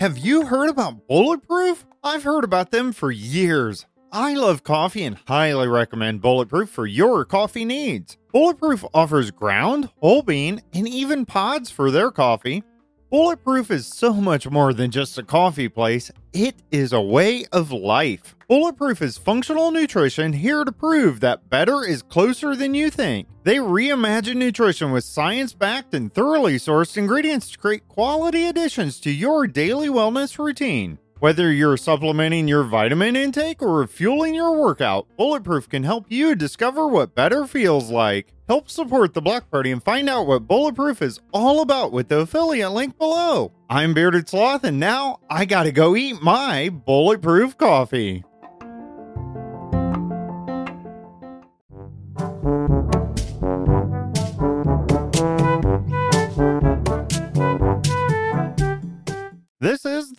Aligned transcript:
Have 0.00 0.18
you 0.18 0.44
heard 0.44 0.68
about 0.68 1.06
Bulletproof? 1.08 1.86
I've 2.02 2.24
heard 2.24 2.44
about 2.44 2.70
them 2.70 2.92
for 2.92 3.10
years. 3.10 3.86
I 4.12 4.34
love 4.34 4.62
coffee 4.62 5.02
and 5.02 5.16
highly 5.26 5.66
recommend 5.66 6.20
Bulletproof 6.20 6.68
for 6.68 6.86
your 6.86 7.24
coffee 7.24 7.64
needs. 7.64 8.18
Bulletproof 8.32 8.84
offers 8.92 9.30
ground, 9.30 9.88
whole 10.00 10.22
bean, 10.22 10.60
and 10.74 10.86
even 10.86 11.24
pods 11.24 11.70
for 11.70 11.90
their 11.90 12.10
coffee. 12.10 12.62
Bulletproof 13.10 13.70
is 13.70 13.86
so 13.86 14.12
much 14.12 14.50
more 14.50 14.74
than 14.74 14.90
just 14.90 15.16
a 15.16 15.22
coffee 15.22 15.68
place, 15.68 16.10
it 16.32 16.56
is 16.70 16.92
a 16.92 17.00
way 17.00 17.46
of 17.52 17.72
life. 17.72 18.33
Bulletproof 18.46 19.00
is 19.00 19.16
functional 19.16 19.70
nutrition 19.70 20.34
here 20.34 20.64
to 20.64 20.72
prove 20.72 21.20
that 21.20 21.48
better 21.48 21.82
is 21.82 22.02
closer 22.02 22.54
than 22.54 22.74
you 22.74 22.90
think. 22.90 23.26
They 23.42 23.56
reimagine 23.56 24.36
nutrition 24.36 24.90
with 24.92 25.04
science 25.04 25.54
backed 25.54 25.94
and 25.94 26.12
thoroughly 26.12 26.56
sourced 26.56 26.98
ingredients 26.98 27.50
to 27.52 27.58
create 27.58 27.88
quality 27.88 28.46
additions 28.46 29.00
to 29.00 29.10
your 29.10 29.46
daily 29.46 29.88
wellness 29.88 30.38
routine. 30.38 30.98
Whether 31.20 31.52
you're 31.52 31.78
supplementing 31.78 32.46
your 32.46 32.64
vitamin 32.64 33.16
intake 33.16 33.62
or 33.62 33.78
refueling 33.78 34.34
your 34.34 34.60
workout, 34.60 35.06
Bulletproof 35.16 35.70
can 35.70 35.82
help 35.82 36.04
you 36.10 36.34
discover 36.34 36.86
what 36.86 37.14
better 37.14 37.46
feels 37.46 37.90
like. 37.90 38.34
Help 38.46 38.68
support 38.68 39.14
the 39.14 39.22
Block 39.22 39.50
Party 39.50 39.70
and 39.70 39.82
find 39.82 40.06
out 40.06 40.26
what 40.26 40.46
Bulletproof 40.46 41.00
is 41.00 41.18
all 41.32 41.62
about 41.62 41.92
with 41.92 42.08
the 42.08 42.18
affiliate 42.18 42.72
link 42.72 42.98
below. 42.98 43.52
I'm 43.70 43.94
Bearded 43.94 44.28
Sloth, 44.28 44.64
and 44.64 44.78
now 44.78 45.20
I 45.30 45.46
gotta 45.46 45.72
go 45.72 45.96
eat 45.96 46.20
my 46.20 46.68
Bulletproof 46.68 47.56
coffee. 47.56 48.22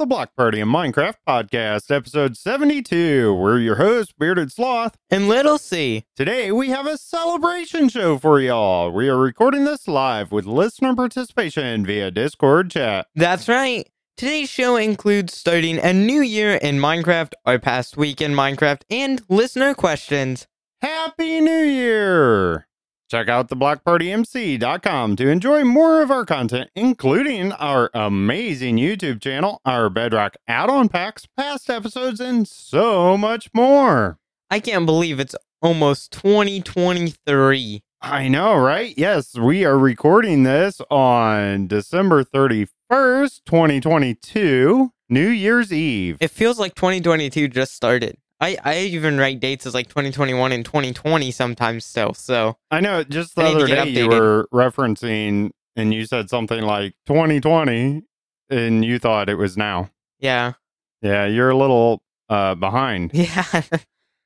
The 0.06 0.10
Block 0.10 0.36
Party 0.36 0.62
and 0.62 0.72
Minecraft 0.72 1.16
podcast, 1.28 1.90
episode 1.90 2.38
72. 2.38 3.34
We're 3.34 3.58
your 3.58 3.78
hosts, 3.78 4.14
Bearded 4.16 4.52
Sloth. 4.52 4.96
And 5.10 5.28
Little 5.28 5.58
C. 5.58 6.06
Today 6.16 6.52
we 6.52 6.70
have 6.70 6.86
a 6.86 6.96
celebration 6.96 7.90
show 7.90 8.20
for 8.20 8.40
y'all. 8.40 8.92
We 8.92 9.10
are 9.10 9.18
recording 9.18 9.66
this 9.66 9.88
live 9.88 10.32
with 10.32 10.46
listener 10.46 10.94
participation 10.94 11.88
via 11.88 12.12
Discord 12.12 12.70
chat. 12.70 13.08
That's 13.16 13.50
right. 13.50 13.90
Today's 14.16 14.48
show 14.48 14.76
includes 14.76 15.36
starting 15.36 15.80
a 15.80 15.92
new 15.92 16.22
year 16.22 16.54
in 16.54 16.78
Minecraft, 16.78 17.34
our 17.44 17.58
past 17.58 17.98
week 17.98 18.22
in 18.22 18.34
Minecraft, 18.34 18.82
and 18.92 19.24
listener 19.28 19.74
questions. 19.74 20.46
Happy 20.84 21.42
New 21.42 21.64
Year! 21.64 22.68
Check 23.10 23.30
out 23.30 23.50
theblockpartymc.com 23.50 25.16
to 25.18 25.30
enjoy 25.30 25.64
more 25.64 26.02
of 26.02 26.10
our 26.10 26.26
content, 26.26 26.72
including 26.76 27.52
our 27.52 27.92
amazing 27.94 28.78
YouTube 28.78 29.22
channel, 29.22 29.62
our 29.64 29.90
Bedrock 29.92 30.36
add 30.48 30.72
on 30.72 30.90
packs, 30.90 31.28
past 31.38 31.70
episodes, 31.70 32.20
and 32.20 32.48
so 32.48 33.16
much 33.16 33.50
more. 33.54 34.18
I 34.50 34.60
can't 34.60 34.88
believe 34.88 35.20
it's 35.20 35.36
almost 35.62 36.14
2023. 36.14 37.84
I 38.02 38.28
know, 38.28 38.56
right? 38.56 38.94
Yes, 38.98 39.36
we 39.38 39.66
are 39.66 39.78
recording 39.78 40.44
this 40.44 40.82
on 40.90 41.68
December 41.68 42.24
31st, 42.24 43.42
2022, 43.46 44.92
New 45.10 45.28
Year's 45.28 45.72
Eve. 45.72 46.18
It 46.20 46.32
feels 46.32 46.60
like 46.60 46.74
2022 46.74 47.48
just 47.50 47.74
started. 47.76 48.18
I, 48.40 48.58
I 48.64 48.80
even 48.80 49.18
write 49.18 49.40
dates 49.40 49.66
as 49.66 49.74
like 49.74 49.88
2021 49.88 50.52
and 50.52 50.66
2020 50.66 51.32
sometimes 51.32 51.86
still. 51.86 52.14
So 52.14 52.58
I 52.70 52.82
know 52.82 53.04
just 53.04 53.36
the 53.36 53.44
I 53.44 53.54
other 53.54 53.68
day 53.68 53.90
you 53.90 54.10
were 54.10 54.48
referencing 54.54 55.52
and 55.76 55.94
you 55.94 56.06
said 56.06 56.30
something 56.30 56.62
like 56.62 56.96
2020 57.08 58.04
and 58.50 58.86
you 58.86 59.00
thought 59.00 59.30
it 59.30 59.36
was 59.36 59.58
now. 59.58 59.90
yeah, 60.20 60.54
Yeah, 61.02 61.26
you're 61.26 61.50
a 61.50 61.58
little 61.58 62.02
uh 62.30 62.56
behind. 62.56 63.12
yeah. 63.14 63.46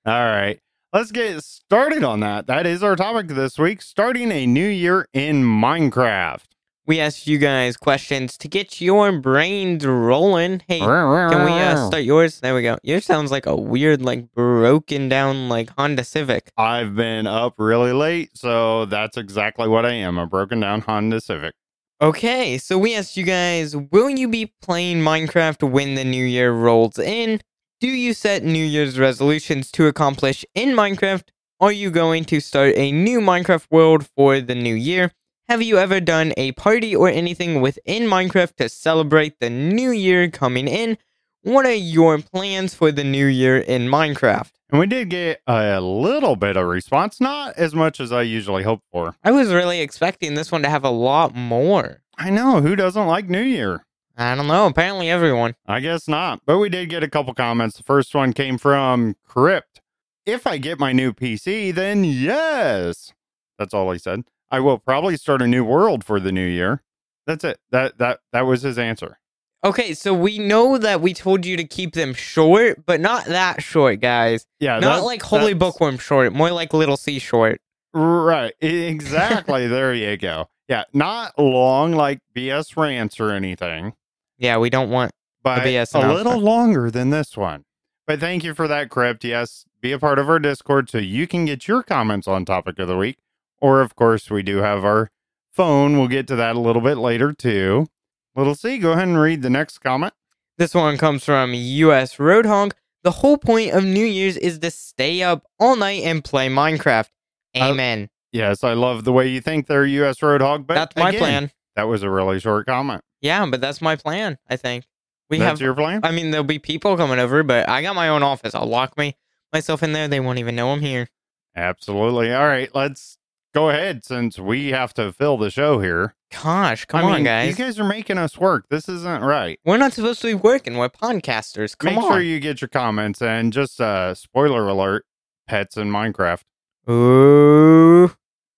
All 0.05 0.25
right. 0.25 0.59
Let's 0.91 1.11
get 1.11 1.43
started 1.43 2.03
on 2.03 2.21
that. 2.21 2.47
That 2.47 2.65
is 2.65 2.81
our 2.81 2.95
topic 2.95 3.27
this 3.27 3.59
week, 3.59 3.83
starting 3.83 4.31
a 4.31 4.47
new 4.47 4.67
year 4.67 5.05
in 5.13 5.43
Minecraft. 5.43 6.45
We 6.85 6.99
asked 6.99 7.27
you 7.27 7.37
guys 7.37 7.77
questions 7.77 8.37
to 8.37 8.47
get 8.47 8.81
your 8.81 9.11
brains 9.11 9.85
rolling. 9.85 10.61
Hey, 10.67 10.79
can 10.79 11.45
we 11.45 11.51
uh, 11.51 11.87
start 11.87 12.03
yours? 12.03 12.39
There 12.39 12.55
we 12.55 12.63
go. 12.63 12.77
Yours 12.81 13.05
sounds 13.05 13.31
like 13.31 13.45
a 13.45 13.55
weird, 13.55 14.01
like 14.01 14.31
broken 14.33 15.07
down, 15.09 15.49
like 15.49 15.69
Honda 15.77 16.03
Civic. 16.03 16.51
I've 16.57 16.95
been 16.95 17.27
up 17.27 17.55
really 17.57 17.93
late, 17.93 18.35
so 18.35 18.85
that's 18.85 19.17
exactly 19.17 19.67
what 19.67 19.85
I 19.85 19.93
am, 19.93 20.17
a 20.17 20.25
broken 20.25 20.59
down 20.59 20.81
Honda 20.81 21.21
Civic. 21.21 21.53
Okay, 22.01 22.57
so 22.57 22.77
we 22.77 22.95
asked 22.95 23.17
you 23.17 23.25
guys, 23.25 23.75
will 23.75 24.09
you 24.09 24.29
be 24.29 24.53
playing 24.61 24.99
Minecraft 24.99 25.69
when 25.69 25.95
the 25.95 26.05
new 26.05 26.23
year 26.23 26.51
rolls 26.53 26.97
in? 26.97 27.41
Do 27.81 27.87
you 27.87 28.13
set 28.13 28.43
New 28.43 28.63
Year's 28.63 28.97
resolutions 28.97 29.69
to 29.71 29.87
accomplish 29.87 30.45
in 30.55 30.69
Minecraft? 30.69 31.23
Are 31.59 31.73
you 31.73 31.91
going 31.91 32.23
to 32.25 32.39
start 32.39 32.73
a 32.77 32.91
new 32.91 33.19
Minecraft 33.19 33.67
world 33.69 34.07
for 34.15 34.39
the 34.39 34.55
new 34.55 34.75
year? 34.75 35.11
Have 35.49 35.63
you 35.63 35.79
ever 35.79 35.99
done 35.99 36.31
a 36.37 36.51
party 36.51 36.95
or 36.95 37.09
anything 37.09 37.59
within 37.59 38.03
Minecraft 38.03 38.55
to 38.57 38.69
celebrate 38.69 39.39
the 39.39 39.49
new 39.49 39.89
year 39.89 40.29
coming 40.29 40.67
in? 40.67 40.95
What 41.41 41.65
are 41.65 41.73
your 41.73 42.19
plans 42.19 42.75
for 42.75 42.91
the 42.91 43.03
new 43.03 43.25
year 43.25 43.57
in 43.57 43.87
Minecraft? 43.87 44.51
And 44.69 44.79
we 44.79 44.85
did 44.85 45.09
get 45.09 45.41
a 45.47 45.81
little 45.81 46.35
bit 46.35 46.55
of 46.55 46.67
response, 46.67 47.19
not 47.19 47.57
as 47.57 47.73
much 47.73 47.99
as 47.99 48.11
I 48.11 48.21
usually 48.21 48.61
hope 48.61 48.83
for. 48.91 49.15
I 49.23 49.31
was 49.31 49.51
really 49.51 49.81
expecting 49.81 50.35
this 50.35 50.51
one 50.51 50.61
to 50.61 50.69
have 50.69 50.83
a 50.83 50.91
lot 50.91 51.33
more. 51.33 52.03
I 52.15 52.29
know, 52.29 52.61
who 52.61 52.75
doesn't 52.75 53.07
like 53.07 53.27
New 53.27 53.41
Year? 53.41 53.83
I 54.15 54.35
don't 54.35 54.45
know, 54.45 54.67
apparently 54.67 55.09
everyone. 55.09 55.55
I 55.65 55.79
guess 55.79 56.07
not. 56.07 56.41
But 56.45 56.59
we 56.59 56.69
did 56.69 56.91
get 56.91 57.01
a 57.01 57.09
couple 57.09 57.33
comments. 57.33 57.75
The 57.75 57.81
first 57.81 58.13
one 58.13 58.33
came 58.33 58.59
from 58.59 59.15
Crypt. 59.25 59.81
If 60.27 60.45
I 60.45 60.59
get 60.59 60.77
my 60.77 60.93
new 60.93 61.11
PC, 61.11 61.73
then 61.73 62.03
yes. 62.03 63.13
That's 63.57 63.73
all 63.73 63.91
he 63.91 63.97
said. 63.97 64.25
I 64.51 64.59
will 64.59 64.79
probably 64.79 65.17
start 65.17 65.41
a 65.41 65.47
new 65.47 65.63
world 65.63 66.03
for 66.03 66.19
the 66.19 66.31
new 66.31 66.45
year. 66.45 66.81
That's 67.27 67.43
it. 67.43 67.59
That 67.71 67.97
that 67.99 68.19
that 68.33 68.41
was 68.41 68.63
his 68.63 68.77
answer. 68.77 69.19
Okay, 69.63 69.93
so 69.93 70.13
we 70.13 70.39
know 70.39 70.77
that 70.77 71.01
we 71.01 71.13
told 71.13 71.45
you 71.45 71.57
to 71.57 71.65
keep 71.65 71.93
them 71.93 72.13
short, 72.13 72.85
but 72.85 73.01
not 73.01 73.25
that 73.25 73.61
short, 73.61 73.99
guys. 73.99 74.45
Yeah, 74.59 74.79
not 74.79 75.03
like 75.03 75.21
Holy 75.21 75.53
Bookworm 75.53 75.97
short, 75.97 76.31
more 76.31 76.51
like 76.51 76.73
Little 76.73 76.95
C 76.95 77.19
short. 77.19 77.59
Right. 77.93 78.53
Exactly. 78.61 79.67
there 79.67 79.93
you 79.93 80.15
go. 80.17 80.49
Yeah, 80.69 80.83
not 80.93 81.37
long 81.37 81.91
like 81.93 82.19
BS 82.35 82.77
rants 82.77 83.19
or 83.19 83.31
anything, 83.31 83.93
Yeah, 84.37 84.57
we 84.59 84.69
don't 84.69 84.89
want. 84.91 85.11
but 85.43 85.61
BS 85.63 85.93
a 85.95 86.13
little 86.13 86.39
longer 86.39 86.89
than 86.91 87.09
this 87.09 87.35
one. 87.35 87.65
But 88.05 88.19
thank 88.19 88.43
you 88.43 88.53
for 88.53 88.67
that, 88.67 88.89
Crypt. 88.89 89.23
Yes, 89.23 89.65
be 89.81 89.91
a 89.91 89.99
part 89.99 90.19
of 90.19 90.29
our 90.29 90.39
Discord 90.39 90.89
so 90.89 90.99
you 90.99 91.27
can 91.27 91.45
get 91.45 91.67
your 91.67 91.83
comments 91.83 92.27
on 92.27 92.45
topic 92.45 92.79
of 92.79 92.87
the 92.87 92.97
week. 92.97 93.17
Or, 93.61 93.81
of 93.81 93.95
course, 93.95 94.29
we 94.29 94.43
do 94.43 94.57
have 94.57 94.83
our 94.83 95.11
phone. 95.51 95.97
We'll 95.97 96.07
get 96.07 96.27
to 96.27 96.35
that 96.37 96.55
a 96.55 96.59
little 96.59 96.81
bit 96.81 96.97
later, 96.97 97.33
too. 97.33 97.87
Little 98.35 98.55
C, 98.55 98.77
go 98.77 98.93
ahead 98.93 99.07
and 99.07 99.19
read 99.19 99.41
the 99.41 99.49
next 99.49 99.79
comment. 99.79 100.13
This 100.57 100.73
one 100.73 100.97
comes 100.97 101.23
from 101.23 101.53
US 101.53 102.17
Roadhog. 102.17 102.73
The 103.03 103.11
whole 103.11 103.37
point 103.37 103.71
of 103.71 103.83
New 103.83 104.05
Year's 104.05 104.37
is 104.37 104.59
to 104.59 104.71
stay 104.71 105.23
up 105.23 105.45
all 105.59 105.75
night 105.75 106.03
and 106.03 106.23
play 106.23 106.49
Minecraft. 106.49 107.07
Uh, 107.55 107.71
Amen. 107.71 108.09
Yes, 108.31 108.63
I 108.63 108.73
love 108.73 109.05
the 109.05 109.13
way 109.13 109.27
you 109.27 109.41
think 109.41 109.67
there, 109.67 109.85
US 109.85 110.19
Roadhog. 110.19 110.67
But 110.67 110.75
that's 110.75 110.95
my 110.95 111.09
again, 111.09 111.19
plan. 111.19 111.51
That 111.75 111.87
was 111.87 112.03
a 112.03 112.09
really 112.09 112.39
short 112.39 112.67
comment. 112.67 113.01
Yeah, 113.21 113.45
but 113.45 113.61
that's 113.61 113.81
my 113.81 113.95
plan, 113.95 114.37
I 114.49 114.57
think. 114.57 114.85
We 115.29 115.37
that's 115.37 115.49
have 115.49 115.61
your 115.61 115.73
plan? 115.75 116.01
I 116.03 116.11
mean 116.11 116.31
there'll 116.31 116.43
be 116.43 116.59
people 116.59 116.97
coming 116.97 117.19
over, 117.19 117.43
but 117.43 117.69
I 117.69 117.81
got 117.81 117.95
my 117.95 118.09
own 118.09 118.23
office. 118.23 118.55
I'll 118.55 118.65
lock 118.65 118.97
me 118.97 119.15
myself 119.53 119.83
in 119.83 119.93
there. 119.93 120.07
They 120.07 120.19
won't 120.19 120.39
even 120.39 120.55
know 120.55 120.71
I'm 120.71 120.81
here. 120.81 121.07
Absolutely. 121.55 122.33
All 122.33 122.47
right, 122.47 122.73
let's 122.73 123.17
go 123.59 123.69
ahead 123.69 124.05
since 124.05 124.39
we 124.39 124.69
have 124.69 124.93
to 124.93 125.11
fill 125.11 125.37
the 125.37 125.51
show 125.51 125.79
here. 125.81 126.15
Gosh, 126.31 126.85
come 126.85 127.01
I 127.01 127.03
on, 127.03 127.13
mean, 127.15 127.23
guys. 127.25 127.49
You 127.49 127.65
guys 127.65 127.77
are 127.77 127.83
making 127.83 128.17
us 128.17 128.37
work. 128.37 128.67
This 128.69 128.87
isn't 128.87 129.21
right. 129.21 129.59
We're 129.65 129.77
not 129.77 129.91
supposed 129.91 130.21
to 130.21 130.27
be 130.27 130.33
working. 130.33 130.77
We're 130.77 130.87
podcasters. 130.87 131.77
Come 131.77 131.95
Make 131.95 132.03
on. 132.05 132.11
sure 132.11 132.21
you 132.21 132.39
get 132.39 132.61
your 132.61 132.69
comments 132.69 133.21
and 133.21 133.51
just 133.51 133.81
uh 133.81 134.15
spoiler 134.15 134.65
alert, 134.67 135.05
pets 135.45 135.75
in 135.75 135.89
Minecraft. 135.89 136.43
Ooh. 136.89 138.11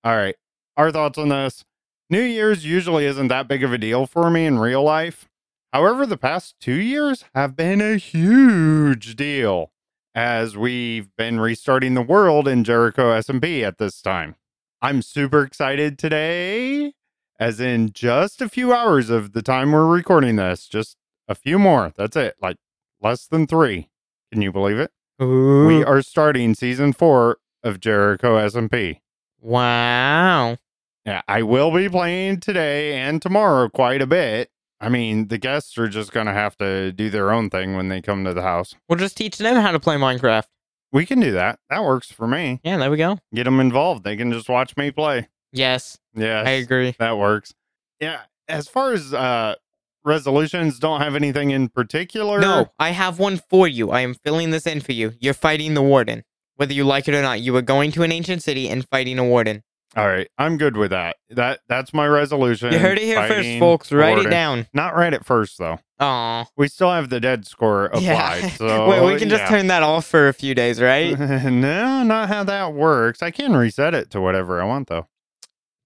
All 0.03 0.15
right. 0.15 0.35
Our 0.77 0.91
thoughts 0.91 1.17
on 1.17 1.29
this. 1.29 1.65
New 2.11 2.21
Year's 2.21 2.63
usually 2.63 3.05
isn't 3.05 3.29
that 3.29 3.47
big 3.47 3.63
of 3.63 3.73
a 3.73 3.77
deal 3.79 4.05
for 4.05 4.29
me 4.29 4.45
in 4.45 4.59
real 4.59 4.83
life. 4.83 5.29
However, 5.73 6.05
the 6.05 6.17
past 6.17 6.55
two 6.59 6.79
years 6.79 7.25
have 7.33 7.55
been 7.55 7.81
a 7.81 7.95
huge 7.97 9.15
deal 9.15 9.71
as 10.13 10.55
we've 10.57 11.07
been 11.15 11.39
restarting 11.39 11.93
the 11.95 12.01
world 12.01 12.47
in 12.47 12.63
Jericho 12.63 13.17
SMP 13.17 13.63
at 13.63 13.77
this 13.79 14.01
time. 14.01 14.35
I'm 14.83 15.03
super 15.03 15.43
excited 15.43 15.99
today, 15.99 16.93
as 17.39 17.59
in 17.59 17.91
just 17.93 18.41
a 18.41 18.49
few 18.49 18.73
hours 18.73 19.11
of 19.11 19.33
the 19.33 19.43
time 19.43 19.71
we're 19.73 19.85
recording 19.85 20.37
this, 20.37 20.67
just 20.67 20.97
a 21.27 21.35
few 21.35 21.59
more. 21.59 21.93
That's 21.95 22.15
it, 22.15 22.35
like 22.41 22.57
less 22.99 23.27
than 23.27 23.45
three. 23.45 23.89
Can 24.31 24.41
you 24.41 24.51
believe 24.51 24.79
it? 24.79 24.89
Ooh. 25.21 25.67
We 25.67 25.83
are 25.83 26.01
starting 26.01 26.55
season 26.55 26.93
four 26.93 27.37
of 27.63 27.79
Jericho 27.79 28.37
SMP. 28.37 29.01
wow. 29.39 30.57
Yeah, 31.05 31.21
I 31.27 31.41
will 31.41 31.71
be 31.71 31.89
playing 31.89 32.41
today 32.41 32.93
and 32.93 33.21
tomorrow 33.21 33.69
quite 33.69 34.03
a 34.03 34.07
bit. 34.07 34.51
I 34.79 34.89
mean, 34.89 35.29
the 35.29 35.39
guests 35.39 35.75
are 35.79 35.87
just 35.87 36.11
going 36.11 36.27
to 36.27 36.33
have 36.33 36.55
to 36.57 36.91
do 36.91 37.09
their 37.09 37.31
own 37.31 37.49
thing 37.49 37.75
when 37.75 37.89
they 37.89 38.01
come 38.03 38.23
to 38.25 38.35
the 38.35 38.43
house. 38.43 38.75
We'll 38.87 38.99
just 38.99 39.17
teach 39.17 39.39
them 39.39 39.55
how 39.55 39.71
to 39.71 39.79
play 39.79 39.95
Minecraft. 39.95 40.45
We 40.91 41.05
can 41.05 41.19
do 41.19 41.31
that. 41.33 41.59
That 41.69 41.83
works 41.83 42.11
for 42.11 42.27
me. 42.27 42.59
Yeah, 42.63 42.77
there 42.77 42.91
we 42.91 42.97
go. 42.97 43.17
Get 43.33 43.45
them 43.45 43.59
involved. 43.59 44.03
They 44.03 44.15
can 44.17 44.31
just 44.31 44.49
watch 44.49 44.75
me 44.77 44.91
play. 44.91 45.29
Yes, 45.53 45.97
Yes, 46.13 46.47
I 46.47 46.51
agree. 46.51 46.95
that 46.99 47.17
works. 47.17 47.53
Yeah, 47.99 48.21
as 48.47 48.67
far 48.67 48.93
as 48.93 49.13
uh 49.13 49.55
resolutions, 50.03 50.79
don't 50.79 51.01
have 51.01 51.15
anything 51.15 51.51
in 51.51 51.69
particular. 51.69 52.39
No, 52.39 52.71
I 52.79 52.89
have 52.91 53.19
one 53.19 53.37
for 53.49 53.67
you. 53.67 53.91
I 53.91 54.01
am 54.01 54.13
filling 54.15 54.51
this 54.51 54.65
in 54.65 54.81
for 54.81 54.91
you. 54.93 55.13
You're 55.19 55.33
fighting 55.33 55.73
the 55.73 55.81
warden. 55.81 56.23
Whether 56.55 56.73
you 56.73 56.83
like 56.83 57.07
it 57.07 57.13
or 57.15 57.21
not, 57.21 57.41
you 57.41 57.55
are 57.55 57.61
going 57.61 57.91
to 57.93 58.03
an 58.03 58.11
ancient 58.11 58.43
city 58.43 58.67
and 58.69 58.87
fighting 58.89 59.17
a 59.19 59.23
warden. 59.25 59.63
All 59.95 60.07
right, 60.07 60.29
I'm 60.37 60.57
good 60.57 60.77
with 60.77 60.91
that. 60.91 61.17
That 61.29 61.59
that's 61.67 61.93
my 61.93 62.07
resolution. 62.07 62.71
You 62.71 62.79
heard 62.79 62.97
it 62.97 63.03
here 63.03 63.17
first, 63.17 63.33
Fighting 63.33 63.59
folks. 63.59 63.91
Write 63.91 64.19
it 64.19 64.29
down. 64.29 64.67
Not 64.73 64.95
right 64.95 65.13
at 65.13 65.25
first 65.25 65.57
though. 65.57 65.79
Aw. 65.99 66.47
We 66.55 66.67
still 66.69 66.91
have 66.91 67.09
the 67.09 67.19
dead 67.19 67.45
score 67.45 67.85
applied. 67.85 68.01
Yeah. 68.03 68.49
So 68.57 68.89
Wait, 68.89 69.03
we 69.13 69.19
can 69.19 69.27
just 69.29 69.47
turn 69.47 69.67
that 69.67 69.83
off 69.83 70.05
for 70.05 70.27
a 70.29 70.33
few 70.33 70.55
days, 70.55 70.81
right? 70.81 71.17
no, 71.19 72.03
not 72.03 72.29
how 72.29 72.43
that 72.45 72.73
works. 72.73 73.21
I 73.21 73.31
can 73.31 73.53
reset 73.55 73.93
it 73.93 74.09
to 74.11 74.21
whatever 74.21 74.61
I 74.61 74.65
want 74.65 74.87
though. 74.87 75.07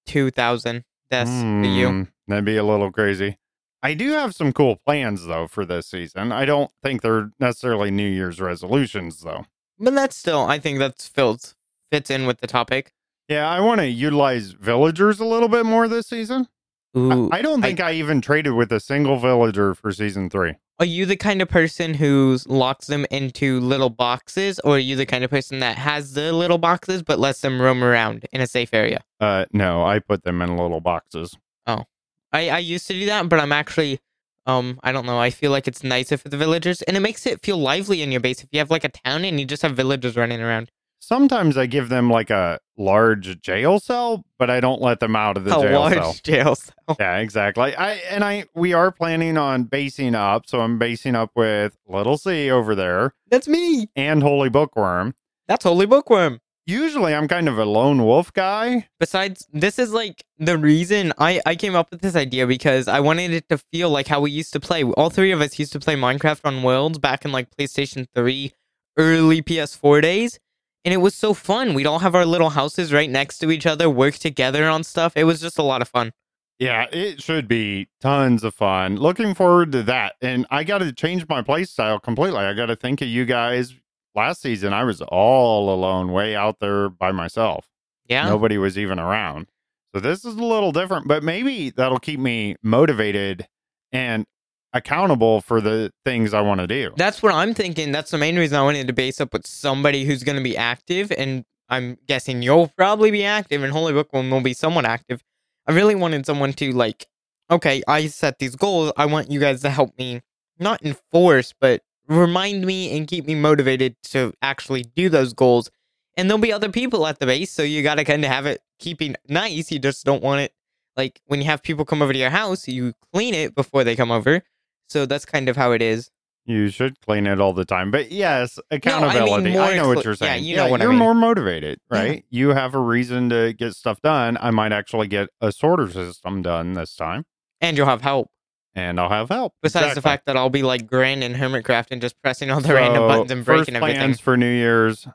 2,000 0.07 0.83
deaths 1.09 1.29
for 1.41 1.63
you. 1.65 1.89
Hmm, 1.89 2.03
That'd 2.27 2.45
be 2.45 2.57
a 2.57 2.63
little 2.63 2.91
crazy. 2.91 3.37
I 3.81 3.93
do 3.93 4.11
have 4.11 4.33
some 4.33 4.51
cool 4.53 4.77
plans 4.77 5.25
though 5.27 5.47
for 5.47 5.65
this 5.65 5.87
season. 5.87 6.31
I 6.31 6.45
don't 6.45 6.71
think 6.81 7.01
they're 7.01 7.31
necessarily 7.39 7.91
New 7.91 8.07
Year's 8.07 8.39
resolutions 8.41 9.21
though. 9.21 9.45
But 9.79 9.93
that's 9.93 10.15
still, 10.15 10.41
I 10.45 10.57
think 10.59 10.79
that's 10.79 11.07
filled, 11.07 11.53
fits 11.91 12.09
in 12.09 12.25
with 12.25 12.39
the 12.39 12.47
topic. 12.47 12.93
Yeah, 13.27 13.49
I 13.49 13.59
want 13.59 13.81
to 13.81 13.87
utilize 13.87 14.51
villagers 14.51 15.19
a 15.19 15.25
little 15.25 15.49
bit 15.49 15.65
more 15.65 15.87
this 15.87 16.07
season. 16.07 16.47
I- 16.95 16.99
Ooh. 16.99 17.29
I, 17.31 17.41
don't 17.41 17.61
think 17.61 17.79
I, 17.81 17.93
even 17.93 18.21
traded 18.21 18.53
with 18.53 18.71
a 18.71 18.79
single 18.79 19.19
villager 19.19 19.73
for 19.73 19.91
season 19.91 20.29
three. 20.29 20.53
Are 20.79 20.85
you 20.85 21.05
the 21.05 21.15
kind 21.15 21.41
of 21.41 21.49
person 21.49 21.93
who 21.93 22.37
locks 22.47 22.87
them 22.87 23.05
into 23.09 23.59
little 23.61 23.89
boxes, 23.89 24.59
or 24.59 24.75
are 24.75 24.79
you 24.79 24.95
the 24.95 25.05
kind 25.05 25.23
of 25.23 25.29
person 25.29 25.59
that 25.59 25.77
has 25.77 26.13
the 26.13 26.31
little 26.33 26.57
boxes 26.57 27.01
but 27.01 27.17
lets 27.19 27.41
them 27.41 27.61
roam 27.61 27.83
around 27.83 28.25
in 28.31 28.41
a 28.41 28.47
safe 28.47 28.73
area? 28.73 29.01
Uh, 29.19 29.45
no, 29.53 29.85
I 29.85 29.99
put 29.99 30.23
them 30.23 30.41
in 30.41 30.57
little 30.57 30.81
boxes. 30.81 31.37
Oh, 31.65 31.83
I, 32.31 32.49
I 32.49 32.57
used 32.59 32.87
to 32.87 32.93
do 32.93 33.05
that, 33.07 33.27
but 33.29 33.39
I'm 33.39 33.53
actually, 33.53 33.99
um, 34.45 34.79
I 34.83 34.91
don't 34.91 35.05
know. 35.05 35.17
I 35.19 35.29
feel 35.29 35.51
like 35.51 35.67
it's 35.67 35.83
nicer 35.83 36.17
for 36.17 36.27
the 36.29 36.37
villagers, 36.37 36.81
and 36.81 36.95
it 36.97 37.01
makes 37.01 37.25
it 37.25 37.41
feel 37.41 37.57
lively 37.57 38.01
in 38.01 38.11
your 38.11 38.21
base. 38.21 38.43
If 38.43 38.49
you 38.51 38.59
have 38.59 38.69
like 38.71 38.83
a 38.83 38.89
town 38.89 39.23
and 39.25 39.39
you 39.39 39.45
just 39.45 39.61
have 39.63 39.75
villagers 39.77 40.17
running 40.17 40.41
around, 40.41 40.71
Sometimes 41.07 41.55
I 41.55 41.67
give 41.67 41.89
them 41.89 42.09
like 42.09 42.31
a 42.31 42.59
large 42.77 43.39
jail 43.39 43.79
cell, 43.79 44.25
but 44.39 44.49
I 44.49 44.59
don't 44.59 44.81
let 44.81 44.99
them 44.99 45.15
out 45.15 45.37
of 45.37 45.43
the 45.43 45.55
a 45.55 45.61
jail 45.61 45.79
large 45.79 45.93
cell. 45.93 46.15
jail 46.23 46.55
cell. 46.55 46.97
Yeah, 46.99 47.17
exactly. 47.17 47.75
I 47.75 47.91
and 48.09 48.23
I 48.23 48.45
we 48.55 48.73
are 48.73 48.91
planning 48.91 49.37
on 49.37 49.65
basing 49.65 50.15
up, 50.15 50.47
so 50.47 50.61
I'm 50.61 50.79
basing 50.79 51.13
up 51.13 51.29
with 51.35 51.77
Little 51.87 52.17
C 52.17 52.49
over 52.49 52.73
there 52.73 53.13
That's 53.29 53.47
me. 53.47 53.87
and 53.95 54.23
Holy 54.23 54.49
Bookworm. 54.49 55.13
That's 55.47 55.63
Holy 55.63 55.85
Bookworm. 55.85 56.39
Usually, 56.65 57.13
I'm 57.13 57.27
kind 57.27 57.47
of 57.47 57.59
a 57.59 57.65
lone 57.65 58.03
wolf 58.03 58.33
guy. 58.33 58.87
Besides, 58.99 59.47
this 59.53 59.77
is 59.77 59.93
like 59.93 60.23
the 60.39 60.57
reason 60.57 61.13
I, 61.19 61.39
I 61.45 61.55
came 61.55 61.75
up 61.75 61.91
with 61.91 62.01
this 62.01 62.15
idea 62.15 62.47
because 62.47 62.87
I 62.87 62.99
wanted 62.99 63.29
it 63.29 63.47
to 63.49 63.59
feel 63.71 63.91
like 63.91 64.07
how 64.07 64.21
we 64.21 64.31
used 64.31 64.53
to 64.53 64.59
play. 64.59 64.83
All 64.83 65.11
three 65.11 65.31
of 65.31 65.39
us 65.39 65.59
used 65.59 65.73
to 65.73 65.79
play 65.79 65.95
Minecraft 65.95 66.41
on 66.45 66.63
Worlds 66.63 66.97
back 66.97 67.25
in 67.25 67.31
like 67.31 67.55
PlayStation 67.55 68.07
3, 68.15 68.51
early 68.97 69.43
PS4 69.43 70.01
days. 70.01 70.39
And 70.85 70.93
it 70.93 70.97
was 70.97 71.15
so 71.15 71.33
fun. 71.33 71.73
We'd 71.73 71.87
all 71.87 71.99
have 71.99 72.13
our 72.13 72.25
little 72.25 72.51
houses 72.51 72.93
right 72.93 73.09
next 73.09 73.39
to 73.39 73.49
each 73.49 73.65
other, 73.65 73.89
work 73.89 74.15
together 74.15 74.69
on 74.69 74.83
stuff. 74.83 75.17
It 75.17 75.23
was 75.23 75.41
just 75.41 75.57
a 75.57 75.63
lot 75.63 75.81
of 75.81 75.89
fun. 75.89 76.13
Yeah, 76.59 76.85
it 76.91 77.21
should 77.21 77.47
be 77.47 77.89
tons 77.99 78.43
of 78.43 78.53
fun. 78.53 78.95
Looking 78.95 79.33
forward 79.33 79.71
to 79.73 79.83
that. 79.83 80.13
And 80.21 80.45
I 80.51 80.63
got 80.63 80.77
to 80.77 80.93
change 80.93 81.27
my 81.27 81.41
play 81.41 81.65
style 81.65 81.99
completely. 81.99 82.39
I 82.39 82.53
got 82.53 82.67
to 82.67 82.75
think 82.75 83.01
of 83.01 83.07
you 83.07 83.25
guys. 83.25 83.73
Last 84.13 84.41
season, 84.41 84.71
I 84.71 84.83
was 84.85 85.01
all 85.01 85.73
alone, 85.73 86.13
way 86.13 86.35
out 86.35 86.59
there 86.59 86.87
by 86.87 87.11
myself. 87.11 87.67
Yeah. 88.07 88.29
Nobody 88.29 88.57
was 88.57 88.77
even 88.77 88.99
around. 88.99 89.47
So 89.93 89.99
this 89.99 90.23
is 90.23 90.35
a 90.35 90.43
little 90.43 90.71
different, 90.71 91.07
but 91.07 91.23
maybe 91.23 91.71
that'll 91.71 91.99
keep 91.99 92.19
me 92.19 92.55
motivated 92.61 93.47
and 93.91 94.25
accountable 94.75 95.41
for 95.41 95.61
the 95.61 95.91
things 96.03 96.33
I 96.33 96.41
want 96.41 96.59
to 96.59 96.67
do. 96.67 96.91
That's 96.97 97.23
what 97.23 97.33
I'm 97.33 97.55
thinking. 97.55 97.91
That's 97.91 98.11
the 98.11 98.19
main 98.19 98.37
reason 98.37 98.57
I 98.59 98.61
wanted 98.61 98.85
to 98.87 98.93
base 98.93 99.19
up 99.19 99.33
with 99.33 99.47
somebody 99.47 100.03
who's 100.03 100.21
going 100.21 100.37
to 100.37 100.43
be 100.43 100.55
active. 100.55 101.11
And 101.17 101.45
I'm 101.69 101.97
guessing 102.05 102.43
you'll 102.43 102.67
probably 102.67 103.09
be 103.09 103.25
active, 103.25 103.63
and 103.63 103.73
Holy 103.73 103.93
Bookworm 103.93 104.29
will 104.29 104.41
be 104.41 104.53
somewhat 104.53 104.85
active. 104.85 105.23
I 105.65 105.71
really 105.71 105.95
wanted 105.95 106.25
someone 106.27 106.53
to, 106.53 106.71
like, 106.73 107.07
okay, 107.49 107.81
I 107.87 108.05
set 108.07 108.37
these 108.37 108.55
goals. 108.55 108.91
I 108.97 109.07
want 109.07 109.31
you 109.31 109.39
guys 109.39 109.61
to 109.61 109.71
help 109.71 109.97
me, 109.97 110.21
not 110.59 110.83
enforce, 110.83 111.53
but 111.59 111.81
remind 112.07 112.65
me 112.65 112.95
and 112.95 113.07
keep 113.07 113.25
me 113.25 113.33
motivated 113.33 113.95
to 114.09 114.33
actually 114.43 114.83
do 114.95 115.09
those 115.09 115.33
goals. 115.33 115.71
And 116.15 116.29
there'll 116.29 116.39
be 116.39 116.53
other 116.53 116.69
people 116.69 117.07
at 117.07 117.19
the 117.19 117.25
base, 117.25 117.51
so 117.51 117.63
you 117.63 117.81
got 117.81 117.95
to 117.95 118.03
kind 118.03 118.23
of 118.23 118.29
have 118.29 118.45
it 118.45 118.61
keeping 118.77 119.15
nice. 119.27 119.71
You 119.71 119.79
just 119.79 120.05
don't 120.05 120.21
want 120.21 120.41
it, 120.41 120.53
like, 120.95 121.19
when 121.25 121.39
you 121.41 121.45
have 121.47 121.63
people 121.63 121.83
come 121.83 122.01
over 122.01 122.13
to 122.13 122.19
your 122.19 122.29
house, 122.29 122.67
you 122.67 122.93
clean 123.11 123.33
it 123.33 123.55
before 123.55 123.83
they 123.83 123.95
come 123.95 124.11
over. 124.11 124.43
So 124.87 125.05
that's 125.05 125.25
kind 125.25 125.49
of 125.49 125.55
how 125.55 125.71
it 125.71 125.81
is. 125.81 126.09
You 126.47 126.69
should 126.69 127.01
clean 127.01 127.25
it 127.25 127.41
all 127.41 127.53
the 127.53 127.65
time. 127.65 127.89
But 127.89 128.11
yes, 128.11 128.59
I 128.59 128.75
mean 128.75 128.77
accountability. 128.77 129.57
I, 129.57 129.75
know 129.75 129.87
what 129.87 130.03
you're 130.03 130.13
yeah, 130.13 130.17
saying. 130.27 130.43
you 130.43 130.55
know 130.55 130.67
what 130.67 130.79
I 130.79 130.83
you're 130.83 130.91
mean. 130.91 130.99
more 130.99 131.15
motivated, 131.15 131.79
Yeah. 131.91 131.97
right? 131.99 132.25
You 132.29 132.49
have 132.49 132.75
a 132.75 132.79
reason 132.79 133.29
to 133.29 133.53
get 133.53 133.73
stuff 133.73 133.99
done. 134.01 134.37
I 134.39 134.51
might 134.51 134.71
actually 134.71 135.07
get 135.07 135.29
a 135.41 135.51
sorter 135.51 135.89
system 135.89 136.43
done 136.43 136.73
this 136.73 136.95
time, 136.95 137.25
And 137.61 137.75
you'll 137.75 137.87
have 137.87 138.01
help. 138.01 138.29
and 138.75 138.99
I'll 138.99 139.09
have 139.09 139.29
help. 139.29 139.53
Besides 139.63 139.95
the 139.95 140.03
fact 140.03 140.27
that 140.27 140.37
I'll 140.37 140.51
be 140.51 140.61
like 140.61 140.85
Grian 140.85 141.23
and 141.23 141.35
Hermitcraft 141.35 141.87
and 141.89 141.99
just 141.99 142.21
pressing 142.21 142.51
all 142.51 142.61
the 142.61 142.75
random 142.75 143.07
buttons 143.07 143.31
and 143.31 143.43
breaking 143.43 143.65
first 143.73 143.75
everything. 143.75 143.97
plans 144.01 144.19
for 144.19 144.37
New 144.37 144.51
Year's, 144.53 145.07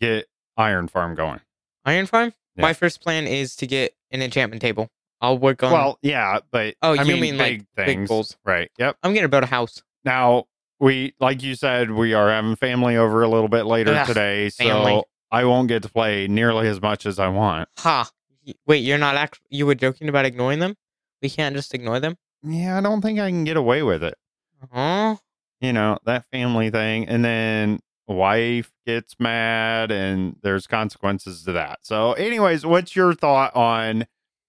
get 0.00 0.26
Iron 0.56 0.86
Farm 0.86 1.16
going. 1.16 1.40
Iron 1.84 2.06
Farm? 2.06 2.32
Yeah. 2.54 2.62
My 2.62 2.72
first 2.74 3.02
plan 3.02 3.26
is 3.26 3.56
to 3.56 3.66
get 3.66 3.92
an 4.12 4.22
enchantment 4.22 4.62
table. 4.62 4.88
I'll 5.20 5.38
work 5.38 5.62
on. 5.62 5.72
well, 5.72 5.98
yeah, 6.02 6.40
but 6.50 6.74
Oh, 6.82 6.92
I 6.96 7.02
you 7.02 7.12
mean, 7.12 7.20
mean, 7.20 7.36
like, 7.38 7.48
big 7.58 7.66
big 7.76 7.86
things, 7.86 8.08
goals. 8.08 8.36
right? 8.44 8.70
Yep. 8.78 8.96
I'm 9.02 9.14
gonna 9.14 9.28
build 9.28 9.44
a 9.44 9.46
house. 9.46 9.82
Now 10.04 10.44
we, 10.78 11.14
like 11.20 11.42
you 11.42 11.54
said, 11.54 11.90
we 11.90 12.12
are 12.14 12.28
having 12.30 12.54
family 12.56 12.96
over 12.96 13.22
a 13.22 13.28
little 13.28 13.48
bit 13.48 13.64
later 13.64 13.94
Ugh, 13.94 14.06
today, 14.06 14.48
so 14.50 14.64
family. 14.64 15.02
I 15.32 15.44
won't 15.44 15.68
get 15.68 15.82
to 15.82 15.88
play 15.88 16.28
nearly 16.28 16.68
as 16.68 16.80
much 16.80 17.06
as 17.06 17.18
I 17.18 17.28
want. 17.28 17.68
Ha! 17.78 18.08
Y- 18.46 18.54
Wait, 18.66 18.78
you're 18.78 18.98
not 18.98 19.16
act. 19.16 19.40
You 19.48 19.66
were 19.66 19.74
joking 19.74 20.08
about 20.08 20.24
ignoring 20.26 20.58
them? 20.60 20.76
We 21.22 21.30
can't 21.30 21.56
just 21.56 21.74
ignore 21.74 21.98
them. 21.98 22.16
Yeah, 22.42 22.78
I 22.78 22.80
don't 22.80 23.00
think 23.00 23.18
I 23.18 23.28
can 23.30 23.42
get 23.44 23.56
away 23.56 23.82
with 23.82 24.04
it. 24.04 24.14
Huh? 24.72 25.16
you 25.60 25.72
know, 25.72 25.98
that 26.04 26.26
family 26.30 26.68
thing. 26.70 27.08
And 27.08 27.24
then 27.24 27.80
wife 28.06 28.70
gets 28.86 29.16
mad 29.18 29.90
and 29.90 30.36
there's 30.42 30.66
consequences 30.66 31.42
to 31.44 31.52
that. 31.52 31.78
So, 31.82 32.12
anyways, 32.12 32.64
what's 32.66 32.94
your 32.94 33.14
thought 33.14 33.56
on 33.56 34.06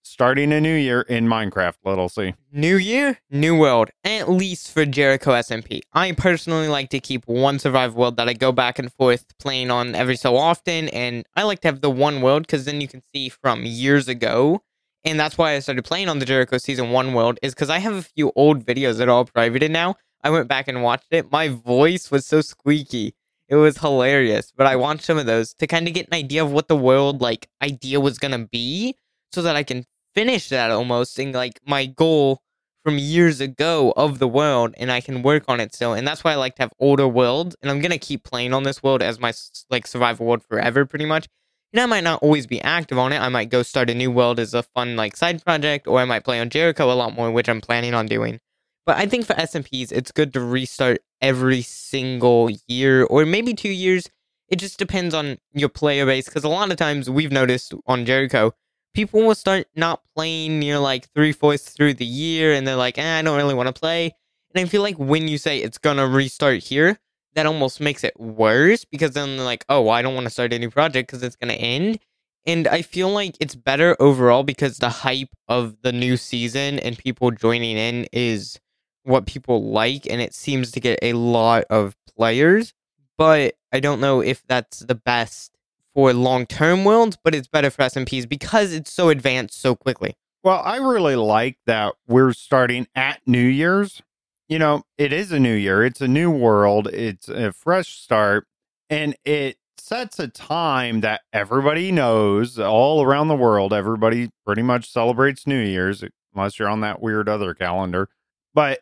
starting 0.08 0.52
a 0.54 0.62
new 0.62 0.74
year 0.74 1.02
in 1.02 1.28
Minecraft, 1.28 1.76
little 1.84 2.10
C? 2.10 2.34
New 2.52 2.78
year, 2.78 3.20
new 3.30 3.58
world. 3.58 3.90
At 4.04 4.30
least 4.30 4.72
for 4.72 4.86
Jericho 4.86 5.32
SMP. 5.32 5.82
I 5.94 6.12
personally 6.14 6.68
like 6.68 6.90
to 6.92 7.00
keep 7.00 7.28
one 7.28 7.60
survival 7.60 8.00
world 8.00 8.18
that 8.18 8.30
I 8.30 8.34
go 8.34 8.52
back 8.52 8.80
and 8.80 8.92
forth 8.92 9.38
playing 9.38 9.70
on 9.70 9.96
every 9.96 10.16
so 10.16 10.38
often, 10.38 10.90
and 10.90 11.26
I 11.36 11.44
like 11.44 11.60
to 11.62 11.68
have 11.68 11.82
the 11.82 11.90
one 11.90 12.22
world 12.22 12.44
because 12.44 12.66
then 12.66 12.82
you 12.82 12.88
can 12.88 13.02
see 13.14 13.30
from 13.30 13.64
years 13.66 14.08
ago. 14.08 14.64
And 15.04 15.20
that's 15.20 15.38
why 15.38 15.54
I 15.54 15.60
started 15.60 15.86
playing 15.86 16.10
on 16.10 16.20
the 16.20 16.26
Jericho 16.26 16.58
Season 16.58 16.92
1 16.92 17.14
world, 17.14 17.40
is 17.42 17.54
because 17.54 17.70
I 17.70 17.80
have 17.80 17.94
a 17.94 18.02
few 18.02 18.32
old 18.36 18.66
videos 18.66 18.98
that 18.98 19.08
are 19.08 19.12
all 19.12 19.26
privated 19.26 19.72
now. 19.72 19.96
I 20.24 20.30
went 20.30 20.48
back 20.48 20.68
and 20.68 20.84
watched 20.84 21.08
it. 21.12 21.32
My 21.32 21.48
voice 21.48 22.12
was 22.12 22.26
so 22.26 22.42
squeaky. 22.42 23.14
It 23.48 23.56
was 23.56 23.78
hilarious. 23.78 24.52
But 24.56 24.68
I 24.68 24.76
watched 24.76 25.04
some 25.04 25.18
of 25.18 25.26
those 25.26 25.54
to 25.56 25.68
kind 25.68 25.88
of 25.88 25.94
get 25.94 26.08
an 26.08 26.14
idea 26.14 26.44
of 26.44 26.52
what 26.52 26.68
the 26.68 26.76
world 26.76 27.22
like 27.22 27.48
idea 27.62 28.00
was 28.00 28.18
gonna 28.18 28.48
be 28.48 28.96
so 29.32 29.42
that 29.42 29.56
I 29.56 29.64
can 29.64 29.86
finish 30.18 30.50
that 30.50 30.72
almost 30.72 31.20
and 31.20 31.32
like 31.36 31.60
my 31.64 31.86
goal 31.86 32.42
from 32.84 32.98
years 32.98 33.40
ago 33.40 33.94
of 33.96 34.18
the 34.18 34.28
world 34.28 34.74
and 34.80 34.92
I 34.92 35.00
can 35.00 35.22
work 35.22 35.44
on 35.48 35.60
it 35.60 35.76
still. 35.76 35.94
And 35.94 36.08
that's 36.08 36.24
why 36.24 36.32
I 36.32 36.36
like 36.38 36.56
to 36.56 36.64
have 36.64 36.74
older 36.80 37.08
worlds 37.08 37.56
and 37.62 37.70
I'm 37.70 37.82
going 37.82 37.92
to 37.92 38.00
keep 38.00 38.24
playing 38.24 38.52
on 38.52 38.64
this 38.64 38.82
world 38.82 39.04
as 39.04 39.20
my 39.20 39.32
like 39.70 39.86
survival 39.86 40.26
world 40.26 40.42
forever 40.42 40.88
pretty 40.88 41.06
much. 41.06 41.28
And 41.72 41.80
I 41.80 41.86
might 41.86 42.04
not 42.04 42.24
always 42.24 42.48
be 42.48 42.60
active 42.64 42.98
on 42.98 43.14
it. 43.14 43.20
I 43.20 43.30
might 43.30 43.52
go 43.52 43.62
start 43.62 43.92
a 43.92 43.94
new 43.94 44.10
world 44.10 44.40
as 44.40 44.56
a 44.56 44.64
fun 44.64 44.96
like 44.96 45.16
side 45.16 45.46
project 45.46 45.86
or 45.86 46.00
I 46.00 46.06
might 46.06 46.24
play 46.24 46.40
on 46.40 46.50
Jericho 46.50 46.92
a 46.92 46.96
lot 46.96 47.14
more, 47.14 47.30
which 47.30 47.48
I'm 47.48 47.62
planning 47.62 47.94
on 47.94 48.08
doing. 48.08 48.40
But 48.88 48.98
I 48.98 49.06
think 49.06 49.28
for 49.28 49.34
SMPs, 49.36 49.92
it's 49.92 50.12
good 50.12 50.34
to 50.34 50.42
restart 50.42 51.02
every 51.22 51.62
single 51.62 52.50
year 52.66 53.04
or 53.04 53.24
maybe 53.24 53.54
two 53.54 53.70
years. 53.70 54.10
It 54.50 54.56
just 54.56 54.80
depends 54.80 55.14
on 55.14 55.38
your 55.54 55.70
player 55.70 56.08
base 56.08 56.26
because 56.26 56.44
a 56.44 56.50
lot 56.50 56.72
of 56.72 56.78
times 56.78 57.08
we've 57.08 57.32
noticed 57.32 57.76
on 57.86 58.04
Jericho, 58.04 58.54
people 58.98 59.22
will 59.22 59.36
start 59.36 59.68
not 59.75 60.01
playing 60.16 60.58
near 60.58 60.80
like 60.80 61.08
three 61.13 61.32
fourths 61.32 61.70
through 61.70 61.94
the 61.94 62.04
year 62.04 62.54
and 62.54 62.68
they're 62.68 62.75
like, 62.75 62.98
eh, 62.98 63.20
I 63.20 63.22
don't 63.22 63.38
really 63.38 63.54
want 63.54 63.68
to 63.68 63.80
play. 63.80 64.16
And 64.56 64.66
I 64.66 64.68
feel 64.68 64.82
like 64.82 64.96
when 64.98 65.27
you 65.27 65.38
say 65.38 65.60
it's 65.60 65.77
gonna 65.77 66.08
restart 66.08 66.63
here, 66.63 66.98
that 67.36 67.46
almost 67.46 67.80
makes 67.80 68.04
it 68.04 68.20
worse 68.20 68.86
because 68.86 69.12
then 69.12 69.38
they're 69.38 69.46
like, 69.46 69.66
oh, 69.70 69.84
well, 69.84 69.94
I 69.94 70.01
don't 70.01 70.16
want 70.16 70.25
to 70.25 70.32
start 70.32 70.51
a 70.51 70.58
new 70.58 70.72
project 70.72 71.10
because 71.10 71.22
it's 71.22 71.36
gonna 71.36 71.54
end. 71.54 72.00
And 72.48 72.68
I 72.68 72.82
feel 72.82 73.12
like 73.12 73.36
it's 73.39 73.54
better 73.54 73.96
overall 74.00 74.42
because 74.42 74.80
the 74.80 74.89
hype 74.89 75.30
of 75.48 75.80
the 75.84 75.92
new 75.92 76.18
season 76.18 76.80
and 76.80 76.98
people 76.98 77.30
joining 77.30 77.77
in 77.77 78.08
is 78.12 78.60
what 79.04 79.27
people 79.27 79.70
like, 79.70 80.08
and 80.10 80.22
it 80.22 80.34
seems 80.34 80.72
to 80.72 80.80
get 80.80 80.98
a 81.04 81.13
lot 81.13 81.66
of 81.70 81.96
players. 82.16 82.74
But 83.16 83.54
I 83.72 83.80
don't 83.80 84.01
know 84.01 84.22
if 84.22 84.42
that's 84.48 84.80
the 84.80 84.96
best 84.96 85.51
for 85.98 86.13
long 86.13 86.46
term 86.46 86.86
worlds, 86.86 87.18
but 87.24 87.34
it's 87.34 87.48
better 87.48 87.72
for 87.72 87.82
SMPs 87.82 88.30
because 88.30 88.72
it's 88.72 88.94
so 88.94 89.10
advanced 89.10 89.60
so 89.60 89.74
quickly. 89.74 90.13
Well, 90.44 90.62
I 90.63 90.77
really 90.77 91.16
like 91.16 91.58
that 91.66 91.96
we're 92.08 92.34
starting 92.34 92.86
at 92.94 93.20
New 93.25 93.39
Year's. 93.39 94.04
You 94.48 94.60
know, 94.60 94.84
it 95.00 95.12
is 95.12 95.32
a 95.32 95.39
new 95.39 95.56
year, 95.56 95.84
it's 95.84 96.00
a 96.00 96.08
new 96.08 96.30
world, 96.30 96.88
it's 96.89 97.27
a 97.27 97.51
fresh 97.51 98.00
start, 98.00 98.46
and 98.92 99.16
it 99.25 99.58
sets 99.80 100.20
a 100.20 100.27
time 100.27 101.01
that 101.01 101.22
everybody 101.34 101.92
knows 101.92 102.60
all 102.60 103.01
around 103.01 103.27
the 103.27 103.36
world. 103.36 103.74
Everybody 103.74 104.30
pretty 104.46 104.62
much 104.62 104.92
celebrates 104.92 105.48
New 105.48 105.60
Year's, 105.60 106.04
unless 106.36 106.60
you're 106.60 106.70
on 106.70 106.82
that 106.82 107.01
weird 107.01 107.27
other 107.27 107.56
calendar. 107.56 108.08
But 108.54 108.82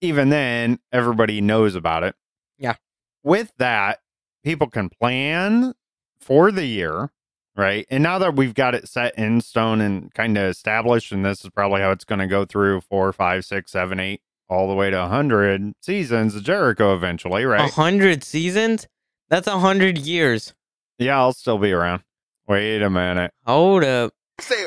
even 0.00 0.28
then, 0.28 0.78
everybody 0.92 1.40
knows 1.40 1.74
about 1.74 2.04
it. 2.04 2.14
Yeah. 2.58 2.76
With 3.24 3.52
that, 3.58 3.98
people 4.44 4.68
can 4.68 4.88
plan 4.88 5.74
for 6.20 6.50
the 6.52 6.66
year, 6.66 7.10
right? 7.56 7.86
And 7.90 8.02
now 8.02 8.18
that 8.18 8.34
we've 8.36 8.54
got 8.54 8.74
it 8.74 8.88
set 8.88 9.16
in 9.18 9.40
stone 9.40 9.80
and 9.80 10.12
kind 10.14 10.36
of 10.38 10.44
established, 10.50 11.12
and 11.12 11.24
this 11.24 11.44
is 11.44 11.50
probably 11.50 11.80
how 11.80 11.90
it's 11.90 12.04
going 12.04 12.18
to 12.20 12.26
go 12.26 12.44
through 12.44 12.80
four, 12.82 13.12
five, 13.12 13.44
six, 13.44 13.72
seven, 13.72 14.00
eight, 14.00 14.20
all 14.48 14.68
the 14.68 14.74
way 14.74 14.90
to 14.90 14.96
100 14.98 15.74
seasons 15.82 16.34
of 16.34 16.42
Jericho 16.42 16.94
eventually, 16.94 17.42
A 17.44 17.48
right? 17.48 17.70
hundred 17.70 18.24
seasons? 18.24 18.86
That's 19.28 19.46
a 19.46 19.58
hundred 19.58 19.98
years. 19.98 20.54
Yeah, 20.98 21.18
I'll 21.18 21.34
still 21.34 21.58
be 21.58 21.72
around. 21.72 22.02
Wait 22.46 22.80
a 22.82 22.88
minute. 22.88 23.32
Hold 23.46 23.84
up. 23.84 24.12
Say, 24.40 24.64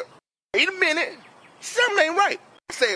wait 0.53 0.69
a 0.69 0.71
minute. 0.73 1.17
Something 1.61 2.05
ain't 2.05 2.15
right. 2.17 2.39
Say, 2.69 2.95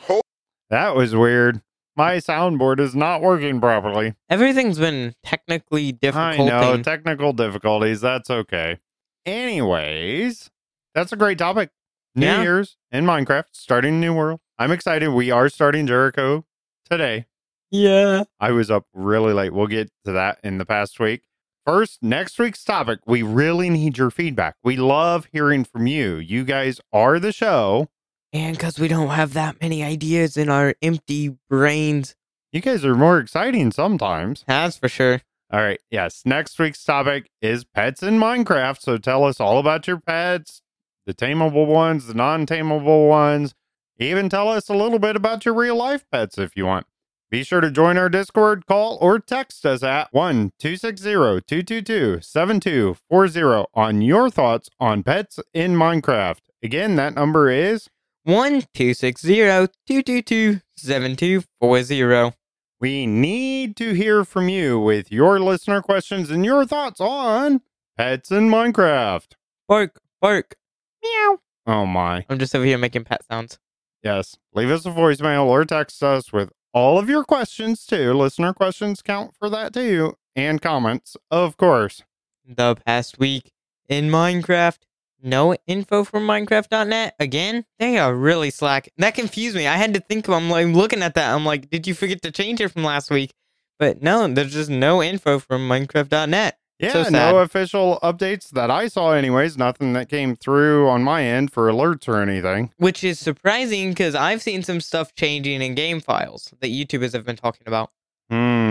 hold. 0.00 0.22
That 0.70 0.96
was 0.96 1.14
weird. 1.14 1.60
My 1.96 2.16
soundboard 2.16 2.80
is 2.80 2.94
not 2.94 3.20
working 3.20 3.60
properly. 3.60 4.14
Everything's 4.30 4.78
been 4.78 5.14
technically 5.24 5.92
difficult. 5.92 6.50
I 6.50 6.60
know, 6.76 6.82
technical 6.82 7.32
difficulties. 7.32 8.00
That's 8.00 8.30
okay. 8.30 8.78
Anyways, 9.26 10.50
that's 10.94 11.12
a 11.12 11.16
great 11.16 11.38
topic. 11.38 11.70
New 12.14 12.26
Yeah. 12.26 12.42
Year's 12.42 12.76
in 12.90 13.04
Minecraft, 13.04 13.44
starting 13.52 13.94
a 13.94 13.98
new 13.98 14.14
world. 14.14 14.40
I'm 14.58 14.72
excited. 14.72 15.08
We 15.10 15.30
are 15.30 15.48
starting 15.48 15.86
Jericho 15.86 16.44
today. 16.88 17.26
yeah. 17.70 18.24
I 18.40 18.50
was 18.52 18.70
up 18.70 18.86
really 18.92 19.32
late. 19.32 19.52
We'll 19.52 19.66
get 19.66 19.90
to 20.04 20.12
that 20.12 20.38
in 20.44 20.58
the 20.58 20.64
past 20.66 20.98
week. 21.00 21.22
First, 21.66 22.02
next 22.02 22.38
week's 22.38 22.64
topic. 22.64 23.00
We 23.06 23.22
really 23.22 23.70
need 23.70 23.96
your 23.96 24.10
feedback. 24.10 24.56
We 24.64 24.76
love 24.76 25.28
hearing 25.32 25.64
from 25.64 25.86
you. 25.86 26.16
You 26.16 26.44
guys 26.44 26.80
are 26.92 27.18
the 27.18 27.32
show. 27.32 27.88
And 28.32 28.56
because 28.56 28.78
we 28.78 28.88
don't 28.88 29.10
have 29.10 29.34
that 29.34 29.60
many 29.60 29.82
ideas 29.82 30.36
in 30.36 30.48
our 30.48 30.74
empty 30.80 31.36
brains. 31.50 32.14
You 32.50 32.60
guys 32.60 32.84
are 32.84 32.94
more 32.94 33.18
exciting 33.18 33.72
sometimes. 33.72 34.44
That's 34.46 34.78
for 34.78 34.88
sure. 34.88 35.20
All 35.50 35.60
right. 35.60 35.80
Yes. 35.90 36.22
Next 36.24 36.58
week's 36.58 36.82
topic 36.82 37.30
is 37.42 37.64
pets 37.64 38.02
in 38.02 38.18
Minecraft. 38.18 38.80
So 38.80 38.96
tell 38.96 39.24
us 39.24 39.38
all 39.38 39.58
about 39.58 39.86
your 39.86 39.98
pets, 39.98 40.62
the 41.04 41.12
tameable 41.12 41.66
ones, 41.66 42.06
the 42.06 42.14
non 42.14 42.46
tameable 42.46 43.08
ones. 43.08 43.54
Even 43.98 44.30
tell 44.30 44.48
us 44.48 44.68
a 44.70 44.74
little 44.74 44.98
bit 44.98 45.14
about 45.14 45.44
your 45.44 45.54
real 45.54 45.76
life 45.76 46.06
pets 46.10 46.38
if 46.38 46.56
you 46.56 46.64
want. 46.64 46.86
Be 47.30 47.44
sure 47.44 47.60
to 47.60 47.70
join 47.70 47.96
our 47.96 48.10
Discord, 48.10 48.66
call, 48.66 48.98
or 49.00 49.18
text 49.18 49.64
us 49.64 49.82
at 49.82 50.12
1 50.12 50.52
260 50.58 51.12
222 51.12 52.20
7240 52.20 53.66
on 53.72 54.02
your 54.02 54.30
thoughts 54.30 54.68
on 54.78 55.02
pets 55.02 55.38
in 55.54 55.74
Minecraft. 55.74 56.40
Again, 56.62 56.96
that 56.96 57.14
number 57.14 57.48
is 57.50 57.88
One 58.24 58.62
two 58.72 58.94
six 58.94 59.20
zero 59.20 59.66
two 59.84 60.00
two 60.00 60.22
two 60.22 60.60
seven 60.76 61.16
two 61.16 61.42
four 61.60 61.82
zero. 61.82 62.34
We 62.80 63.04
need 63.04 63.76
to 63.78 63.94
hear 63.94 64.24
from 64.24 64.48
you 64.48 64.78
with 64.78 65.10
your 65.10 65.40
listener 65.40 65.82
questions 65.82 66.30
and 66.30 66.44
your 66.44 66.64
thoughts 66.64 67.00
on 67.00 67.62
pets 67.96 68.30
in 68.30 68.48
Minecraft. 68.48 69.32
Bark, 69.66 70.00
bark, 70.20 70.54
meow. 71.02 71.38
Oh 71.66 71.84
my. 71.84 72.24
I'm 72.28 72.38
just 72.38 72.54
over 72.54 72.64
here 72.64 72.78
making 72.78 73.04
pet 73.04 73.24
sounds. 73.28 73.58
Yes. 74.04 74.36
Leave 74.54 74.70
us 74.70 74.86
a 74.86 74.90
voicemail 74.90 75.46
or 75.46 75.64
text 75.64 76.00
us 76.00 76.32
with 76.32 76.52
all 76.72 77.00
of 77.00 77.08
your 77.08 77.24
questions 77.24 77.84
too. 77.84 78.12
Listener 78.14 78.52
questions 78.52 79.02
count 79.02 79.34
for 79.36 79.50
that 79.50 79.74
too. 79.74 80.14
And 80.36 80.62
comments, 80.62 81.16
of 81.28 81.56
course. 81.56 82.04
The 82.46 82.76
past 82.86 83.18
week 83.18 83.50
in 83.88 84.10
Minecraft. 84.10 84.78
No 85.22 85.54
info 85.66 86.04
from 86.04 86.26
Minecraft.net 86.26 87.14
again. 87.20 87.64
They 87.78 87.96
are 87.98 88.14
really 88.14 88.50
slack. 88.50 88.88
That 88.98 89.14
confused 89.14 89.54
me. 89.56 89.66
I 89.66 89.76
had 89.76 89.94
to 89.94 90.00
think. 90.00 90.28
I'm 90.28 90.50
like 90.50 90.66
looking 90.66 91.02
at 91.02 91.14
that. 91.14 91.32
I'm 91.34 91.44
like, 91.44 91.70
did 91.70 91.86
you 91.86 91.94
forget 91.94 92.20
to 92.22 92.30
change 92.30 92.60
it 92.60 92.68
from 92.68 92.84
last 92.84 93.10
week? 93.10 93.32
But 93.78 94.02
no, 94.02 94.26
there's 94.28 94.52
just 94.52 94.70
no 94.70 95.02
info 95.02 95.38
from 95.38 95.68
Minecraft.net. 95.68 96.58
Yeah, 96.78 97.04
So 97.04 97.10
no 97.10 97.38
official 97.38 98.00
updates 98.02 98.50
that 98.50 98.68
I 98.68 98.88
saw, 98.88 99.12
anyways. 99.12 99.56
Nothing 99.56 99.92
that 99.92 100.08
came 100.08 100.34
through 100.34 100.88
on 100.88 101.04
my 101.04 101.22
end 101.22 101.52
for 101.52 101.68
alerts 101.70 102.08
or 102.08 102.20
anything. 102.20 102.72
which 102.76 103.04
is 103.04 103.20
surprising 103.20 103.90
because 103.90 104.16
I've 104.16 104.42
seen 104.42 104.64
some 104.64 104.80
stuff 104.80 105.14
changing 105.14 105.62
in 105.62 105.76
game 105.76 106.00
files 106.00 106.52
that 106.60 106.68
YouTubers 106.72 107.12
have 107.12 107.24
been 107.24 107.36
talking 107.36 107.68
about. 107.68 107.90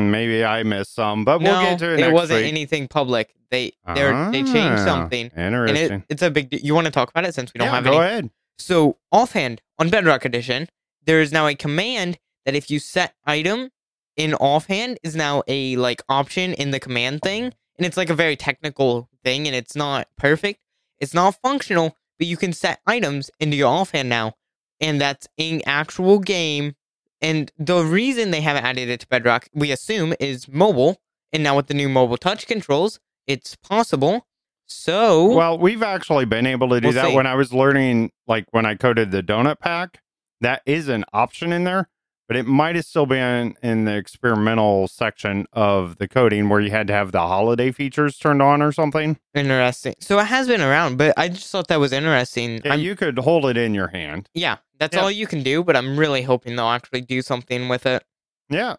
Maybe 0.10 0.44
I 0.44 0.64
missed 0.64 0.96
some, 0.96 1.24
but 1.26 1.42
we'll 1.42 1.62
get 1.62 1.80
to 1.80 1.94
it. 1.94 2.00
it 2.00 2.12
wasn't 2.14 2.42
week. 2.42 2.48
anything 2.52 2.88
public. 2.88 3.36
They 3.52 3.74
they 3.94 4.02
are 4.04 4.32
they 4.32 4.44
changed 4.44 4.58
Ah, 4.82 4.86
something, 4.86 5.30
and 5.36 5.54
Interesting. 5.54 6.00
it, 6.00 6.06
it's 6.10 6.22
a 6.22 6.32
big. 6.32 6.64
You 6.64 6.74
want 6.74 6.86
to 6.86 6.92
talk 6.92 7.10
about 7.10 7.26
it 7.26 7.36
since 7.36 7.54
we 7.54 7.60
don't 7.60 7.68
yeah, 7.68 7.76
have 7.76 7.84
go 7.84 8.00
any. 8.00 8.08
ahead. 8.10 8.30
So 8.58 8.98
offhand 9.12 9.62
on 9.78 9.90
Bedrock 9.90 10.24
Edition, 10.24 10.70
there 11.06 11.20
is 11.22 11.32
now 11.34 11.48
a 11.48 11.56
command 11.56 12.18
that 12.46 12.56
if 12.56 12.72
you 12.72 12.80
set 12.80 13.14
item 13.26 13.70
in 14.16 14.34
offhand 14.36 15.00
is 15.04 15.16
now 15.16 15.44
a 15.48 15.76
like 15.76 16.02
option 16.08 16.54
in 16.54 16.72
the 16.72 16.80
command 16.80 17.22
thing, 17.22 17.44
and 17.78 17.86
it's 17.86 17.98
like 17.98 18.10
a 18.10 18.16
very 18.16 18.36
technical 18.38 19.10
thing, 19.24 19.48
and 19.48 19.56
it's 19.56 19.76
not 19.76 20.08
perfect. 20.18 20.62
It's 21.00 21.14
not 21.14 21.36
functional, 21.42 21.98
but 22.18 22.28
you 22.28 22.38
can 22.38 22.54
set 22.54 22.80
items 22.88 23.30
into 23.40 23.58
your 23.58 23.68
offhand 23.70 24.08
now, 24.08 24.34
and 24.80 25.02
that's 25.02 25.28
in 25.38 25.62
actual 25.66 26.20
game. 26.20 26.76
And 27.22 27.52
the 27.58 27.84
reason 27.84 28.32
they 28.32 28.42
haven't 28.42 28.64
added 28.66 28.90
it 28.90 29.00
to 29.02 29.08
Bedrock, 29.08 29.48
we 29.54 29.72
assume, 29.72 30.14
is 30.20 30.48
mobile. 30.48 31.02
And 31.34 31.44
now 31.44 31.56
with 31.56 31.68
the 31.68 31.74
new 31.74 31.88
mobile 31.90 32.18
touch 32.18 32.48
controls, 32.48 33.00
it's 33.28 33.56
possible. 33.56 34.26
So 34.68 35.34
Well, 35.36 35.58
we've 35.58 35.84
actually 35.84 36.26
been 36.26 36.46
able 36.48 36.70
to 36.70 36.80
do 36.82 36.88
We'll 36.88 36.96
that 36.96 37.10
see. 37.10 37.16
when 37.16 37.28
I 37.28 37.36
was 37.36 37.54
learning, 37.54 38.12
like 38.28 38.46
when 38.52 38.66
I 38.66 38.76
coded 38.76 39.12
the 39.12 39.22
donut 39.22 39.60
pack. 39.60 40.02
That 40.40 40.62
is 40.66 40.88
an 40.88 41.06
option 41.14 41.54
in 41.54 41.66
there, 41.66 41.88
but 42.28 42.36
it 42.36 42.48
might 42.48 42.76
have 42.76 42.86
still 42.86 43.06
been 43.06 43.54
in 43.62 43.86
the 43.86 43.96
experimental 43.96 44.88
section 44.88 45.46
of 45.54 45.98
the 46.00 46.08
coding 46.08 46.50
where 46.50 46.60
you 46.60 46.72
had 46.72 46.88
to 46.88 46.94
have 46.94 47.12
the 47.12 47.20
holiday 47.20 47.72
features 47.72 48.18
turned 48.18 48.42
on 48.42 48.60
or 48.62 48.72
something. 48.72 49.20
Interesting. 49.36 49.94
So 50.00 50.18
it 50.18 50.26
has 50.26 50.48
been 50.48 50.62
around, 50.62 50.98
but 50.98 51.14
I 51.16 51.28
just 51.30 51.52
thought 51.52 51.68
that 51.68 51.80
was 51.80 51.92
interesting. 51.94 52.60
Yeah, 52.66 52.74
you 52.74 52.96
could 52.96 53.20
hold 53.20 53.46
it 53.46 53.56
in 53.58 53.76
your 53.76 53.90
hand. 53.90 54.30
yeah, 54.34 54.58
that's 54.82 54.96
Yeah. 54.96 55.04
all 55.04 55.12
you 55.12 55.28
can 55.28 55.44
do, 55.44 55.64
but 55.64 55.78
I'm 55.78 55.96
really 55.98 56.24
hoping 56.24 56.56
they'll 56.56 56.66
actually 56.68 57.02
do 57.02 57.22
something 57.22 57.70
with 57.70 57.86
it. 57.86 58.04
Yeah, 58.50 58.76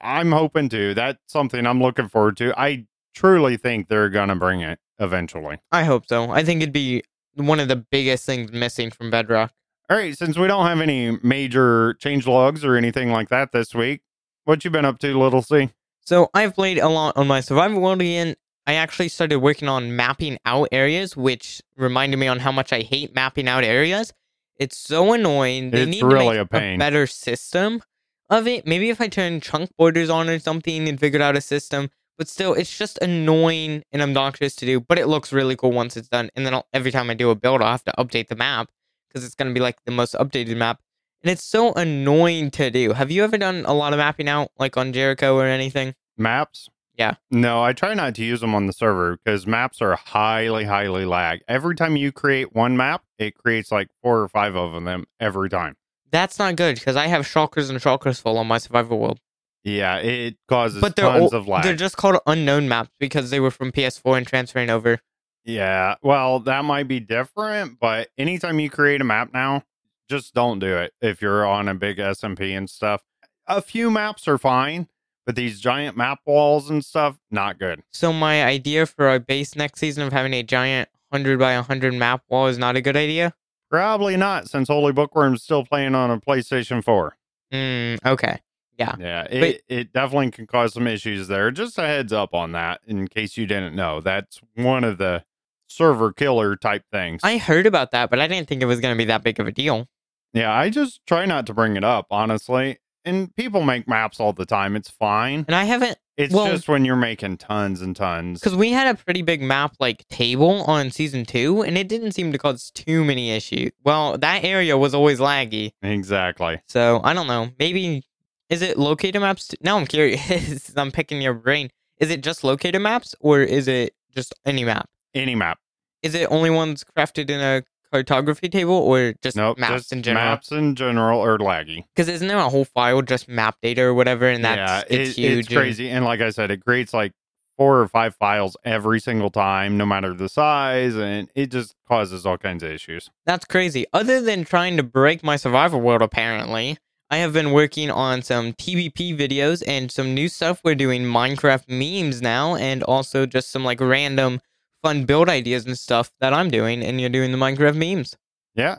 I'm 0.00 0.30
hoping 0.30 0.68
to. 0.68 0.92
That's 0.94 1.18
something 1.26 1.66
I'm 1.66 1.80
looking 1.82 2.06
forward 2.08 2.36
to. 2.36 2.52
I 2.60 2.84
truly 3.14 3.56
think 3.56 3.88
they're 3.88 4.10
going 4.10 4.28
to 4.28 4.36
bring 4.36 4.60
it 4.60 4.78
eventually. 4.98 5.58
I 5.72 5.84
hope 5.84 6.06
so. 6.06 6.30
I 6.30 6.44
think 6.44 6.60
it'd 6.62 6.72
be 6.72 7.02
one 7.34 7.60
of 7.60 7.68
the 7.68 7.76
biggest 7.76 8.26
things 8.26 8.52
missing 8.52 8.90
from 8.90 9.10
Bedrock. 9.10 9.52
All 9.90 9.96
right, 9.96 10.16
since 10.16 10.36
we 10.36 10.46
don't 10.46 10.66
have 10.66 10.80
any 10.82 11.18
major 11.22 11.94
change 11.94 12.26
logs 12.26 12.62
or 12.64 12.76
anything 12.76 13.10
like 13.10 13.30
that 13.30 13.52
this 13.52 13.74
week, 13.74 14.02
what 14.44 14.64
you 14.64 14.70
been 14.70 14.84
up 14.84 14.98
to, 14.98 15.18
Little 15.18 15.40
C? 15.42 15.70
So 16.02 16.28
I've 16.34 16.54
played 16.54 16.78
a 16.78 16.88
lot 16.88 17.16
on 17.16 17.26
my 17.26 17.40
survival 17.40 17.80
world 17.80 18.02
again. 18.02 18.36
I 18.66 18.74
actually 18.74 19.08
started 19.08 19.38
working 19.38 19.66
on 19.66 19.96
mapping 19.96 20.36
out 20.44 20.68
areas, 20.72 21.16
which 21.16 21.62
reminded 21.76 22.18
me 22.18 22.26
on 22.28 22.38
how 22.40 22.52
much 22.52 22.70
I 22.70 22.80
hate 22.82 23.14
mapping 23.14 23.48
out 23.48 23.64
areas. 23.64 24.12
It's 24.58 24.76
so 24.76 25.12
annoying. 25.12 25.70
They 25.70 25.82
It's 25.82 25.90
need 25.90 26.02
really 26.02 26.36
a 26.38 26.46
pain. 26.46 26.78
better 26.78 27.06
system 27.06 27.82
of 28.28 28.46
it. 28.46 28.66
Maybe 28.66 28.90
if 28.90 29.00
I 29.00 29.08
turn 29.08 29.40
chunk 29.40 29.70
borders 29.76 30.10
on 30.10 30.28
or 30.28 30.38
something 30.38 30.88
and 30.88 30.98
figured 30.98 31.22
out 31.22 31.36
a 31.36 31.40
system. 31.40 31.90
But 32.16 32.26
still, 32.28 32.52
it's 32.54 32.76
just 32.76 32.98
annoying 33.00 33.84
and 33.92 34.02
obnoxious 34.02 34.56
to 34.56 34.66
do. 34.66 34.80
But 34.80 34.98
it 34.98 35.06
looks 35.06 35.32
really 35.32 35.54
cool 35.54 35.70
once 35.70 35.96
it's 35.96 36.08
done. 36.08 36.30
And 36.34 36.44
then 36.44 36.52
I'll, 36.54 36.66
every 36.72 36.90
time 36.90 37.10
I 37.10 37.14
do 37.14 37.30
a 37.30 37.36
build, 37.36 37.62
I'll 37.62 37.70
have 37.70 37.84
to 37.84 37.94
update 37.96 38.26
the 38.26 38.34
map 38.34 38.68
because 39.08 39.24
it's 39.24 39.36
going 39.36 39.48
to 39.48 39.54
be 39.54 39.60
like 39.60 39.76
the 39.84 39.92
most 39.92 40.14
updated 40.14 40.56
map. 40.56 40.80
And 41.22 41.30
it's 41.30 41.44
so 41.44 41.72
annoying 41.74 42.50
to 42.52 42.70
do. 42.70 42.92
Have 42.92 43.10
you 43.12 43.22
ever 43.22 43.38
done 43.38 43.64
a 43.66 43.72
lot 43.74 43.92
of 43.92 43.98
mapping 43.98 44.28
out, 44.28 44.50
like 44.58 44.76
on 44.76 44.92
Jericho 44.92 45.36
or 45.36 45.46
anything? 45.46 45.94
Maps? 46.16 46.68
Yeah. 46.96 47.14
No, 47.30 47.62
I 47.62 47.72
try 47.72 47.94
not 47.94 48.16
to 48.16 48.24
use 48.24 48.40
them 48.40 48.54
on 48.56 48.66
the 48.66 48.72
server 48.72 49.16
because 49.22 49.46
maps 49.46 49.80
are 49.80 49.94
highly, 49.94 50.64
highly 50.64 51.04
lag. 51.04 51.42
Every 51.46 51.76
time 51.76 51.94
you 51.96 52.10
create 52.10 52.52
one 52.54 52.76
map, 52.76 53.02
it 53.18 53.34
creates 53.34 53.70
like 53.72 53.88
four 54.02 54.20
or 54.20 54.28
five 54.28 54.54
of 54.56 54.84
them 54.84 55.06
every 55.20 55.48
time. 55.50 55.76
That's 56.10 56.38
not 56.38 56.56
good 56.56 56.76
because 56.76 56.96
I 56.96 57.06
have 57.08 57.24
shulkers 57.26 57.68
and 57.70 57.78
shulkers 57.80 58.20
full 58.20 58.38
on 58.38 58.46
my 58.46 58.58
survival 58.58 58.98
world. 58.98 59.20
Yeah, 59.64 59.96
it 59.96 60.36
causes 60.48 60.80
But 60.80 60.96
they're 60.96 61.04
tons 61.10 61.32
of 61.34 61.46
lag. 61.48 61.62
they're 61.64 61.74
just 61.76 61.96
called 61.96 62.16
unknown 62.26 62.68
maps 62.68 62.90
because 62.98 63.30
they 63.30 63.40
were 63.40 63.50
from 63.50 63.72
PS4 63.72 64.16
and 64.18 64.26
transferring 64.26 64.70
over. 64.70 65.00
Yeah, 65.44 65.96
well, 66.02 66.40
that 66.40 66.64
might 66.64 66.88
be 66.88 67.00
different, 67.00 67.78
but 67.80 68.08
anytime 68.16 68.60
you 68.60 68.70
create 68.70 69.00
a 69.00 69.04
map 69.04 69.32
now, 69.34 69.64
just 70.08 70.32
don't 70.34 70.58
do 70.58 70.76
it 70.76 70.92
if 71.02 71.20
you're 71.20 71.46
on 71.46 71.68
a 71.68 71.74
big 71.74 71.98
SMP 71.98 72.56
and 72.56 72.68
stuff. 72.70 73.02
A 73.46 73.60
few 73.60 73.90
maps 73.90 74.28
are 74.28 74.38
fine, 74.38 74.88
but 75.26 75.36
these 75.36 75.60
giant 75.60 75.96
map 75.96 76.20
walls 76.26 76.70
and 76.70 76.84
stuff, 76.84 77.18
not 77.30 77.58
good. 77.58 77.82
So 77.92 78.12
my 78.12 78.44
idea 78.44 78.86
for 78.86 79.06
our 79.08 79.18
base 79.18 79.56
next 79.56 79.80
season 79.80 80.02
of 80.06 80.12
having 80.12 80.32
a 80.34 80.42
giant 80.42 80.88
100 81.10 81.38
by 81.38 81.54
100 81.56 81.94
map 81.94 82.22
wall 82.28 82.46
is 82.46 82.58
not 82.58 82.76
a 82.76 82.80
good 82.80 82.96
idea? 82.96 83.34
Probably 83.70 84.16
not, 84.16 84.48
since 84.48 84.68
Holy 84.68 84.92
Bookworm's 84.92 85.42
still 85.42 85.64
playing 85.64 85.94
on 85.94 86.10
a 86.10 86.18
PlayStation 86.20 86.82
4. 86.82 87.16
Hmm, 87.52 87.94
okay. 88.06 88.40
Yeah. 88.78 88.94
Yeah, 88.98 89.24
it, 89.24 89.62
it 89.68 89.92
definitely 89.92 90.30
can 90.30 90.46
cause 90.46 90.72
some 90.74 90.86
issues 90.86 91.28
there. 91.28 91.50
Just 91.50 91.78
a 91.78 91.82
heads 91.86 92.12
up 92.12 92.32
on 92.34 92.52
that 92.52 92.80
in 92.86 93.08
case 93.08 93.36
you 93.36 93.46
didn't 93.46 93.74
know. 93.74 94.00
That's 94.00 94.40
one 94.54 94.84
of 94.84 94.98
the 94.98 95.24
server 95.66 96.12
killer 96.12 96.56
type 96.56 96.84
things. 96.92 97.20
I 97.24 97.38
heard 97.38 97.66
about 97.66 97.90
that, 97.90 98.08
but 98.08 98.20
I 98.20 98.28
didn't 98.28 98.48
think 98.48 98.62
it 98.62 98.66
was 98.66 98.80
going 98.80 98.94
to 98.94 98.98
be 98.98 99.06
that 99.06 99.22
big 99.22 99.38
of 99.40 99.46
a 99.46 99.52
deal. 99.52 99.88
yeah, 100.32 100.52
I 100.52 100.70
just 100.70 101.00
try 101.06 101.26
not 101.26 101.46
to 101.46 101.54
bring 101.54 101.76
it 101.76 101.84
up, 101.84 102.06
honestly. 102.10 102.78
And 103.08 103.34
people 103.36 103.62
make 103.62 103.88
maps 103.88 104.20
all 104.20 104.32
the 104.32 104.44
time. 104.46 104.76
It's 104.76 104.90
fine. 104.90 105.44
And 105.48 105.54
I 105.56 105.64
haven't, 105.64 105.96
It's 106.16 106.34
Well- 106.34 106.48
just 106.48 106.68
when 106.68 106.84
you're 106.84 106.96
making 106.96 107.36
tons 107.38 107.80
and 107.80 107.94
tons. 107.94 108.40
because 108.40 108.56
we 108.56 108.72
had 108.72 108.88
a 108.92 108.98
pretty 109.00 109.22
big 109.22 109.40
map 109.40 109.74
like 109.78 110.06
table 110.08 110.62
on 110.64 110.90
season 110.90 111.24
two, 111.24 111.62
and 111.62 111.78
it 111.78 111.86
didn't 111.88 112.10
seem 112.12 112.32
to 112.32 112.38
cause 112.38 112.70
too 112.72 113.04
many 113.04 113.30
issues. 113.30 113.70
Well, 113.84 114.18
that 114.18 114.42
area 114.44 114.76
was 114.76 114.94
always 114.94 115.20
laggy. 115.20 115.72
Exactly. 115.80 116.60
So 116.66 117.00
I 117.04 117.14
don't 117.14 117.28
know. 117.28 117.50
Maybe, 117.60 118.02
is 118.50 118.62
it 118.62 118.76
locator 118.78 119.20
maps? 119.20 119.54
Now 119.60 119.76
I'm 119.78 119.86
curious. 119.86 120.72
I'm 120.76 120.90
picking 120.90 121.22
your 121.22 121.34
brain. 121.34 121.70
Is 122.00 122.10
it 122.10 122.22
just 122.22 122.42
locator 122.42 122.80
maps 122.80 123.14
or 123.20 123.40
is 123.42 123.68
it 123.68 123.94
just 124.14 124.34
any 124.44 124.64
map? 124.64 124.88
Any 125.14 125.34
map. 125.36 125.58
Is 126.02 126.14
it 126.14 126.26
only 126.32 126.50
ones 126.50 126.84
crafted 126.96 127.30
in 127.30 127.40
a 127.40 127.62
cartography 127.92 128.48
table 128.48 128.74
or 128.74 129.14
just 129.22 129.36
Nope. 129.36 129.58
maps 129.58 129.72
just 129.74 129.92
in 129.92 130.02
general? 130.02 130.24
Maps 130.24 130.52
in 130.52 130.74
general 130.74 131.20
are 131.22 131.38
laggy. 131.38 131.84
Because 131.94 132.08
isn't 132.08 132.28
there 132.28 132.36
a 132.38 132.48
whole 132.48 132.64
file 132.64 133.02
just 133.02 133.28
map 133.28 133.56
data 133.62 133.82
or 133.82 133.94
whatever, 133.94 134.28
and 134.28 134.44
that's 134.44 134.88
yeah, 134.90 134.98
it's 134.98 135.10
it- 135.10 135.16
huge. 135.20 135.38
It's 135.46 135.54
crazy. 135.54 135.90
And 135.90 136.04
like 136.04 136.20
I 136.20 136.30
said, 136.30 136.50
it 136.50 136.64
creates 136.64 136.92
like 136.94 137.12
four 137.56 137.80
or 137.80 137.88
five 137.88 138.14
files 138.14 138.56
every 138.64 139.00
single 139.00 139.30
time, 139.30 139.76
no 139.76 139.84
matter 139.84 140.14
the 140.14 140.28
size, 140.28 140.94
and 140.96 141.28
it 141.34 141.50
just 141.50 141.74
causes 141.88 142.24
all 142.24 142.38
kinds 142.38 142.62
of 142.62 142.70
issues. 142.70 143.10
That's 143.26 143.44
crazy. 143.44 143.84
Other 143.92 144.20
than 144.20 144.44
trying 144.44 144.76
to 144.76 144.82
break 144.84 145.24
my 145.24 145.34
survival 145.36 145.80
world, 145.80 146.00
apparently, 146.02 146.78
I 147.10 147.16
have 147.16 147.32
been 147.32 147.50
working 147.52 147.90
on 147.90 148.22
some 148.22 148.52
TBP 148.52 149.16
videos 149.18 149.64
and 149.66 149.90
some 149.90 150.14
new 150.14 150.28
stuff. 150.28 150.60
We're 150.62 150.74
doing 150.76 151.02
Minecraft 151.04 151.64
memes 151.68 152.22
now, 152.22 152.54
and 152.54 152.82
also 152.84 153.26
just 153.26 153.50
some 153.50 153.64
like 153.64 153.80
random 153.80 154.40
fun 154.82 155.04
build 155.04 155.28
ideas 155.28 155.66
and 155.66 155.76
stuff 155.78 156.10
that 156.20 156.32
I'm 156.32 156.50
doing. 156.50 156.82
And 156.82 157.00
you're 157.00 157.10
doing 157.10 157.32
the 157.32 157.38
Minecraft 157.38 157.76
memes 157.76 158.16
Yeah. 158.54 158.76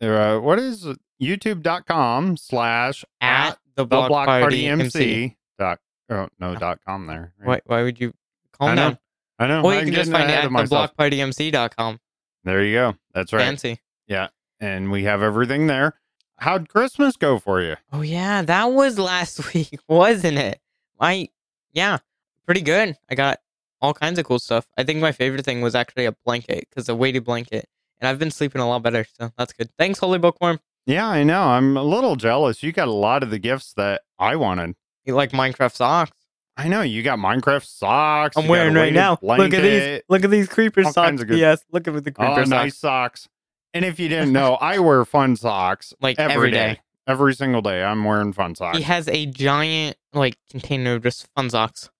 Uh, 0.00 0.38
what 0.38 0.58
is 0.58 0.86
youtube.com 1.20 2.36
slash 2.36 3.04
at 3.20 3.58
the 3.76 3.86
Block, 3.86 4.08
block 4.08 4.26
Party, 4.26 4.42
party 4.42 4.66
MC. 4.66 5.36
Dot, 5.58 5.78
oh, 6.10 6.28
no, 6.40 6.54
dot 6.56 6.80
com 6.86 7.06
there. 7.06 7.32
right? 7.38 7.62
Why, 7.66 7.76
why 7.76 7.82
would 7.84 8.00
you 8.00 8.12
calm 8.52 8.70
I 8.70 8.74
know. 8.74 8.88
down? 8.90 8.98
I 9.38 9.46
know. 9.46 9.62
Or 9.62 9.72
you 9.72 9.78
I'm 9.80 9.84
can 9.86 9.94
just 9.94 10.10
find 10.10 10.30
it 10.30 10.44
at 10.44 10.50
theblockpartymc.com. 10.50 12.00
There 12.44 12.62
you 12.64 12.74
go. 12.74 12.94
That's 13.14 13.32
right. 13.32 13.42
Fancy. 13.42 13.80
Yeah. 14.06 14.28
And 14.60 14.90
we 14.90 15.04
have 15.04 15.22
everything 15.22 15.66
there. 15.68 15.94
How'd 16.38 16.68
Christmas 16.68 17.16
go 17.16 17.38
for 17.38 17.62
you? 17.62 17.76
Oh 17.92 18.00
yeah, 18.02 18.42
that 18.42 18.72
was 18.72 18.98
last 18.98 19.54
week, 19.54 19.78
wasn't 19.88 20.38
it? 20.38 20.60
I 20.98 21.28
yeah, 21.72 21.98
pretty 22.46 22.62
good. 22.62 22.96
I 23.08 23.14
got 23.14 23.38
all 23.82 23.92
kinds 23.92 24.18
of 24.18 24.24
cool 24.24 24.38
stuff. 24.38 24.66
I 24.78 24.84
think 24.84 25.00
my 25.00 25.12
favorite 25.12 25.44
thing 25.44 25.60
was 25.60 25.74
actually 25.74 26.06
a 26.06 26.12
blanket 26.24 26.66
because 26.70 26.88
a 26.88 26.94
weighted 26.94 27.24
blanket, 27.24 27.66
and 28.00 28.08
I've 28.08 28.18
been 28.18 28.30
sleeping 28.30 28.62
a 28.62 28.68
lot 28.68 28.82
better, 28.82 29.04
so 29.18 29.30
that's 29.36 29.52
good. 29.52 29.68
Thanks, 29.76 29.98
Holy 29.98 30.18
Bookworm. 30.18 30.60
Yeah, 30.86 31.06
I 31.06 31.22
know. 31.24 31.42
I'm 31.42 31.76
a 31.76 31.82
little 31.82 32.16
jealous. 32.16 32.62
You 32.62 32.72
got 32.72 32.88
a 32.88 32.92
lot 32.92 33.22
of 33.22 33.30
the 33.30 33.38
gifts 33.38 33.72
that 33.74 34.02
I 34.18 34.36
wanted. 34.36 34.74
You 35.04 35.14
like 35.14 35.32
Minecraft 35.32 35.74
socks? 35.74 36.12
I 36.56 36.68
know 36.68 36.82
you 36.82 37.02
got 37.02 37.18
Minecraft 37.18 37.64
socks. 37.64 38.36
I'm 38.36 38.44
you 38.44 38.48
got 38.48 38.52
a 38.54 38.58
wearing 38.58 38.74
right 38.74 38.92
now. 38.92 39.18
Look 39.22 39.52
at 39.54 39.62
these. 39.62 40.02
Look 40.08 40.24
at 40.24 40.30
these 40.30 40.48
creeper 40.48 40.84
all 40.84 40.92
socks. 40.92 41.22
good- 41.24 41.38
Yes, 41.38 41.64
look 41.72 41.86
at 41.88 41.94
the 41.94 42.12
creeper 42.12 42.30
Oh, 42.32 42.36
socks. 42.36 42.48
nice 42.48 42.78
socks. 42.78 43.28
And 43.74 43.84
if 43.84 43.98
you 43.98 44.08
didn't 44.08 44.32
know, 44.32 44.54
I 44.56 44.78
wear 44.80 45.04
fun 45.04 45.34
socks 45.36 45.94
Like 46.00 46.18
every 46.18 46.34
every 46.34 46.50
day. 46.50 46.74
day. 46.74 46.80
Every 47.06 47.34
single 47.34 47.62
day, 47.62 47.82
I'm 47.82 48.04
wearing 48.04 48.32
fun 48.32 48.54
socks. 48.54 48.76
He 48.76 48.84
has 48.84 49.08
a 49.08 49.26
giant 49.26 49.96
like 50.12 50.36
container 50.50 50.94
of 50.94 51.02
just 51.04 51.26
fun 51.34 51.48
socks. 51.50 51.90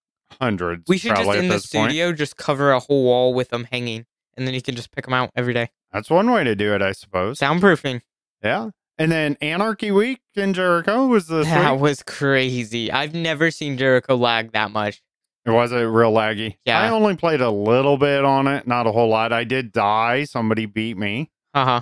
Hundreds. 0.41 0.85
We 0.89 0.99
should 0.99 1.17
just 1.17 1.31
in 1.31 1.49
the 1.49 1.55
this 1.55 1.67
point. 1.67 1.91
studio 1.91 2.13
just 2.13 2.37
cover 2.37 2.73
a 2.73 2.81
whole 2.81 3.05
wall 3.05 3.35
with 3.35 3.49
them 3.51 3.65
hanging, 3.71 4.07
and 4.37 4.47
then 4.47 4.55
you 4.55 4.63
can 4.63 4.75
just 4.75 4.91
pick 4.93 5.05
them 5.05 5.15
out 5.15 5.31
every 5.37 5.55
day. 5.55 5.71
That's 5.93 6.11
one 6.11 6.31
way 6.31 6.45
to 6.45 6.55
do 6.55 6.75
it, 6.75 6.83
I 6.83 6.93
suppose. 6.93 7.39
Soundproofing. 7.39 8.01
Yeah. 8.43 8.71
And 8.99 9.11
then 9.11 9.37
Anarchy 9.41 9.91
Week 9.91 10.21
in 10.35 10.55
Jericho 10.55 11.07
was 11.07 11.27
this 11.27 11.47
That 11.47 11.73
week. 11.75 11.81
was 11.83 12.03
crazy. 12.03 12.91
I've 12.93 13.15
never 13.15 13.51
seen 13.51 13.77
Jericho 13.79 14.17
lag 14.17 14.53
that 14.53 14.71
much. 14.71 15.03
It 15.45 15.51
was 15.51 15.73
it 15.73 15.77
real 15.79 16.13
laggy. 16.13 16.57
Yeah. 16.65 16.81
I 16.81 16.91
only 16.91 17.17
played 17.17 17.41
a 17.41 17.51
little 17.51 17.99
bit 17.99 18.25
on 18.25 18.47
it, 18.47 18.67
not 18.67 18.87
a 18.87 18.93
whole 18.93 19.09
lot. 19.09 19.33
I 19.33 19.45
did 19.45 19.73
die. 19.73 20.25
Somebody 20.25 20.67
beat 20.67 20.97
me. 20.97 21.31
Haha. 21.55 21.81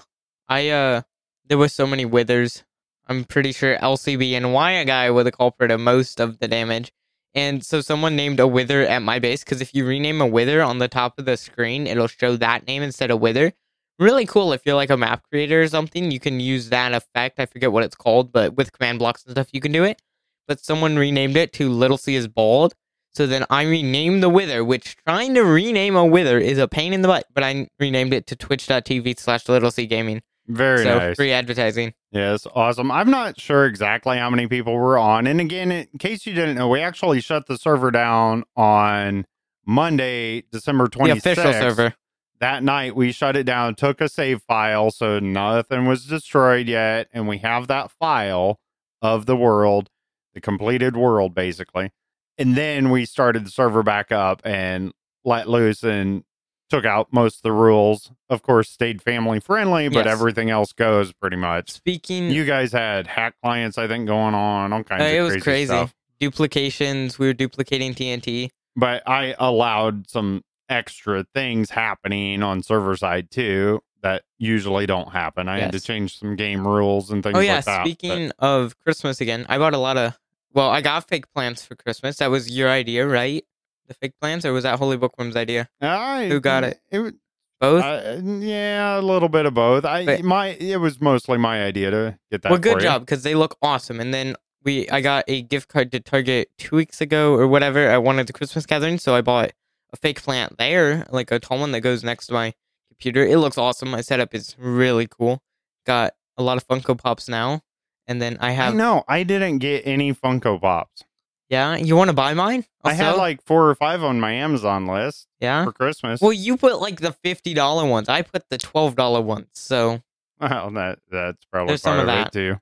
I 0.49 0.69
uh 0.71 1.03
there 1.47 1.59
was 1.59 1.73
so 1.73 1.87
many 1.87 2.05
withers. 2.05 2.65
I'm 3.09 3.25
pretty 3.25 3.53
sure 3.53 3.77
LCB 3.77 4.33
and 4.33 4.55
Wire 4.55 4.85
guy 4.85 5.11
were 5.11 5.25
the 5.25 5.33
culprit 5.33 5.71
of 5.71 5.81
most 5.81 6.21
of 6.21 6.39
the 6.39 6.49
damage. 6.49 6.93
And 7.35 7.65
so 7.65 7.81
someone 7.81 8.17
named 8.17 8.41
a 8.41 8.47
wither 8.47 8.83
at 8.83 9.03
my 9.03 9.19
base 9.19 9.45
because 9.45 9.61
if 9.61 9.75
you 9.75 9.87
rename 9.87 10.21
a 10.21 10.27
wither 10.27 10.63
on 10.63 10.79
the 10.79 10.89
top 10.89 11.19
of 11.19 11.27
the 11.27 11.37
screen, 11.37 11.87
it'll 11.87 12.09
show 12.09 12.37
that 12.37 12.67
name 12.67 12.83
instead 12.83 13.11
of 13.11 13.21
wither. 13.21 13.53
Really 13.99 14.27
cool 14.27 14.53
if 14.53 14.63
you're 14.65 14.75
like 14.75 14.91
a 14.91 14.97
map 14.97 15.23
creator 15.31 15.63
or 15.63 15.69
something, 15.69 16.11
you 16.11 16.19
can 16.19 16.41
use 16.41 16.71
that 16.71 16.93
effect. 16.93 17.39
I 17.39 17.47
forget 17.47 17.71
what 17.71 17.85
it's 17.85 17.95
called, 17.95 18.33
but 18.33 18.57
with 18.57 18.73
command 18.73 18.99
blocks 18.99 19.25
and 19.25 19.33
stuff 19.33 19.49
you 19.53 19.61
can 19.61 19.73
do 19.73 19.85
it. 19.85 20.01
But 20.49 20.59
someone 20.59 20.97
renamed 20.97 21.37
it 21.37 21.53
to 21.55 21.69
Little 21.71 21.99
C 21.99 22.17
is 22.17 22.27
bald. 22.27 22.75
So 23.13 23.27
then 23.27 23.45
I 23.51 23.65
renamed 23.65 24.23
the 24.23 24.29
wither, 24.29 24.65
which 24.65 24.97
trying 25.05 25.35
to 25.35 25.45
rename 25.45 25.97
a 25.97 26.07
wither 26.07 26.39
is 26.39 26.59
a 26.59 26.69
pain 26.69 26.93
in 26.93 27.03
the 27.03 27.09
butt, 27.09 27.27
but 27.35 27.43
I 27.43 27.69
renamed 27.79 28.15
it 28.15 28.27
to 28.29 28.37
twitch.tv 28.37 29.19
slash 29.19 29.49
little 29.49 29.71
C 29.71 29.87
gaming. 29.87 30.23
Very 30.51 30.83
so 30.83 30.99
nice. 30.99 31.17
free 31.17 31.33
advertising. 31.33 31.95
Yes, 32.11 32.47
awesome. 32.55 32.91
I'm 32.91 33.11
not 33.11 33.41
sure 33.41 33.67
exactly 33.67 34.19
how 34.19 34.31
many 34.31 34.49
people 34.49 34.75
were 34.75 34.99
on. 34.99 35.27
And 35.27 35.41
again, 35.41 35.71
in 35.71 35.87
case 35.99 36.27
you 36.27 36.35
didn't 36.35 36.57
know, 36.57 36.69
we 36.69 36.81
actually 36.81 37.21
shut 37.21 37.47
the 37.47 37.57
server 37.57 37.93
down 37.93 38.43
on 38.57 39.27
Monday, 39.65 40.43
December 40.51 40.89
26th. 40.89 41.23
The 41.23 41.31
official 41.31 41.53
server. 41.53 41.95
That 42.41 42.65
night, 42.65 42.97
we 42.97 43.13
shut 43.13 43.37
it 43.37 43.45
down, 43.45 43.75
took 43.77 44.01
a 44.01 44.09
save 44.09 44.43
file, 44.43 44.91
so 44.91 45.21
nothing 45.21 45.87
was 45.87 46.07
destroyed 46.07 46.69
yet. 46.69 47.09
And 47.13 47.29
we 47.29 47.39
have 47.39 47.69
that 47.69 47.93
file 47.93 48.59
of 49.01 49.27
the 49.27 49.37
world, 49.37 49.89
the 50.35 50.41
completed 50.41 50.97
world, 50.97 51.35
basically. 51.35 51.93
And 52.39 52.57
then 52.57 52.91
we 52.91 53.05
started 53.05 53.45
the 53.45 53.51
server 53.51 53.83
back 53.83 54.11
up 54.11 54.41
and 54.45 54.93
let 55.25 55.49
loose 55.49 55.85
and 55.85 56.25
took 56.71 56.85
out 56.85 57.13
most 57.13 57.37
of 57.39 57.43
the 57.43 57.53
rules. 57.53 58.11
Of 58.29 58.43
course, 58.43 58.71
stayed 58.71 59.03
family 59.03 59.41
friendly, 59.41 59.89
but 59.89 60.07
Yes. 60.07 60.13
everything 60.13 60.49
else 60.51 60.73
goes 60.73 61.13
pretty 61.13 61.37
much. 61.37 61.71
Speaking, 61.71 62.31
You 62.31 62.45
guys 62.45 62.73
had 62.73 63.07
hack 63.07 63.35
clients, 63.43 63.77
I 63.77 63.87
think, 63.89 64.07
going 64.07 64.35
on, 64.35 64.73
all 64.73 64.83
kinds 64.85 65.03
uh, 65.03 65.07
of 65.07 65.11
it 65.13 65.21
was 65.21 65.33
crazy, 65.35 65.43
crazy. 65.45 65.67
stuff. 65.67 65.95
Duplications. 66.21 67.19
We 67.19 67.27
were 67.27 67.33
duplicating 67.33 67.95
TNT. 67.95 68.51
But 68.77 69.03
I 69.07 69.35
allowed 69.39 70.09
some 70.09 70.43
extra 70.69 71.25
things 71.35 71.71
happening 71.71 72.43
on 72.43 72.63
server 72.63 72.97
side 72.97 73.31
too 73.31 73.83
that 74.03 74.23
usually 74.39 74.87
don't 74.87 75.11
happen. 75.13 75.49
I 75.49 75.59
had 75.61 75.73
to 75.73 75.81
change 75.81 76.19
some 76.19 76.37
game 76.37 76.67
rules 76.67 77.11
and 77.11 77.23
things 77.23 77.37
Oh 77.37 77.41
yeah. 77.41 77.57
like 77.57 77.65
that. 77.67 77.79
but- 77.79 77.85
Speaking 77.87 78.31
of 78.39 78.79
Christmas 78.79 79.21
again, 79.21 79.45
I 79.49 79.59
bought 79.59 79.75
a 79.75 79.79
lot 79.79 79.97
of. 79.99 80.17
Well, 80.53 80.71
I 80.71 80.81
got 80.81 81.07
fake 81.07 81.31
plants 81.33 81.65
for 81.65 81.75
Christmas. 81.77 82.17
That 82.19 82.31
was 82.31 82.51
your 82.51 82.71
idea, 82.71 83.07
right? 83.07 83.45
The 83.91 83.95
fake 83.95 84.13
plants, 84.21 84.47
or 84.47 84.53
was 84.53 84.63
that 84.63 84.79
Holy 84.79 84.97
Bookworm's 84.97 85.35
idea? 85.35 85.69
I, 85.81 86.29
Who 86.29 86.39
got 86.39 86.63
it? 86.63 86.79
It 86.93 87.01
was 87.01 87.13
Both. 87.61 87.83
uh, 87.85 88.21
yeah, 88.25 88.97
a 88.99 89.03
little 89.03 89.29
bit 89.29 89.47
of 89.47 89.55
both. 89.55 89.85
I 89.85 90.07
But- 90.07 90.23
my 90.23 90.51
it 90.51 90.77
was 90.77 91.01
mostly 91.01 91.39
my 91.39 91.65
idea 91.65 91.91
to 91.91 92.19
get 92.31 92.43
that. 92.43 92.51
well, 92.51 92.61
good 92.61 92.79
job 92.81 93.03
because 93.03 93.25
they 93.25 93.35
look 93.35 93.57
awesome. 93.61 93.99
And 93.99 94.15
then 94.15 94.37
we, 94.63 94.89
I 94.91 95.01
got 95.01 95.25
a 95.27 95.43
gift 95.43 95.69
card 95.69 95.91
to 95.91 95.99
Target 95.99 96.51
two 96.57 96.77
weeks 96.77 97.01
ago 97.01 97.35
or 97.35 97.49
whatever 97.49 97.81
at 97.85 98.05
one 98.05 98.21
of 98.21 98.29
the 98.29 98.33
Christmas 98.33 98.65
gatherings, 98.65 99.03
so 99.03 99.13
I 99.17 99.23
bought 99.23 99.51
a 99.93 99.97
fake 99.97 100.23
plant 100.23 100.57
there, 100.57 101.05
like 101.11 101.33
a 101.33 101.41
tall 101.41 101.59
one 101.59 101.73
that 101.73 101.81
goes 101.81 102.05
next 102.05 102.29
to 102.29 102.33
my 102.35 102.55
computer. 102.89 103.27
It 103.27 103.39
looks 103.39 103.59
awesome. 103.59 103.91
My 103.91 104.03
setup 104.03 104.35
is 104.37 104.55
really 104.57 105.09
cool. 105.09 105.43
Got 105.85 106.15
a 106.37 106.45
lot 106.45 106.57
of 106.59 106.69
Funko 106.69 106.97
Pops 106.97 107.29
now, 107.29 107.63
and 108.07 108.23
then 108.23 108.37
I 108.41 108.53
have. 108.53 108.75
know 108.77 109.03
I 109.09 109.25
didn't 109.25 109.59
get 109.59 109.85
any 109.85 110.15
Funko 110.15 110.61
Pops. 110.61 111.03
Yeah, 111.51 111.77
you 111.77 111.97
want 111.97 112.09
to 112.09 112.15
buy 112.15 112.33
mine? 112.33 112.65
I 112.85 112.95
had 112.95 113.17
like 113.17 113.43
four 113.43 113.69
or 113.69 113.75
five 113.75 114.03
on 114.05 114.21
my 114.21 114.33
Amazon 114.33 114.87
list 114.87 115.27
yeah. 115.41 115.65
for 115.65 115.73
Christmas. 115.73 116.21
Well, 116.21 116.33
you 116.33 116.57
put 116.57 116.81
like 116.81 117.01
the 117.01 117.13
fifty 117.13 117.53
dollar 117.55 117.87
ones. 117.87 118.09
I 118.09 118.23
put 118.23 118.49
the 118.49 118.57
twelve 118.57 118.95
dollar 118.95 119.21
ones. 119.21 119.49
So 119.55 120.03
Well, 120.41 120.71
that 120.71 121.01
that's 121.11 121.45
probably 121.47 121.73
There's 121.73 121.83
part 121.83 121.99
some 121.99 122.09
of, 122.09 122.15
of 122.15 122.27
it 122.27 122.33
too. 122.33 122.57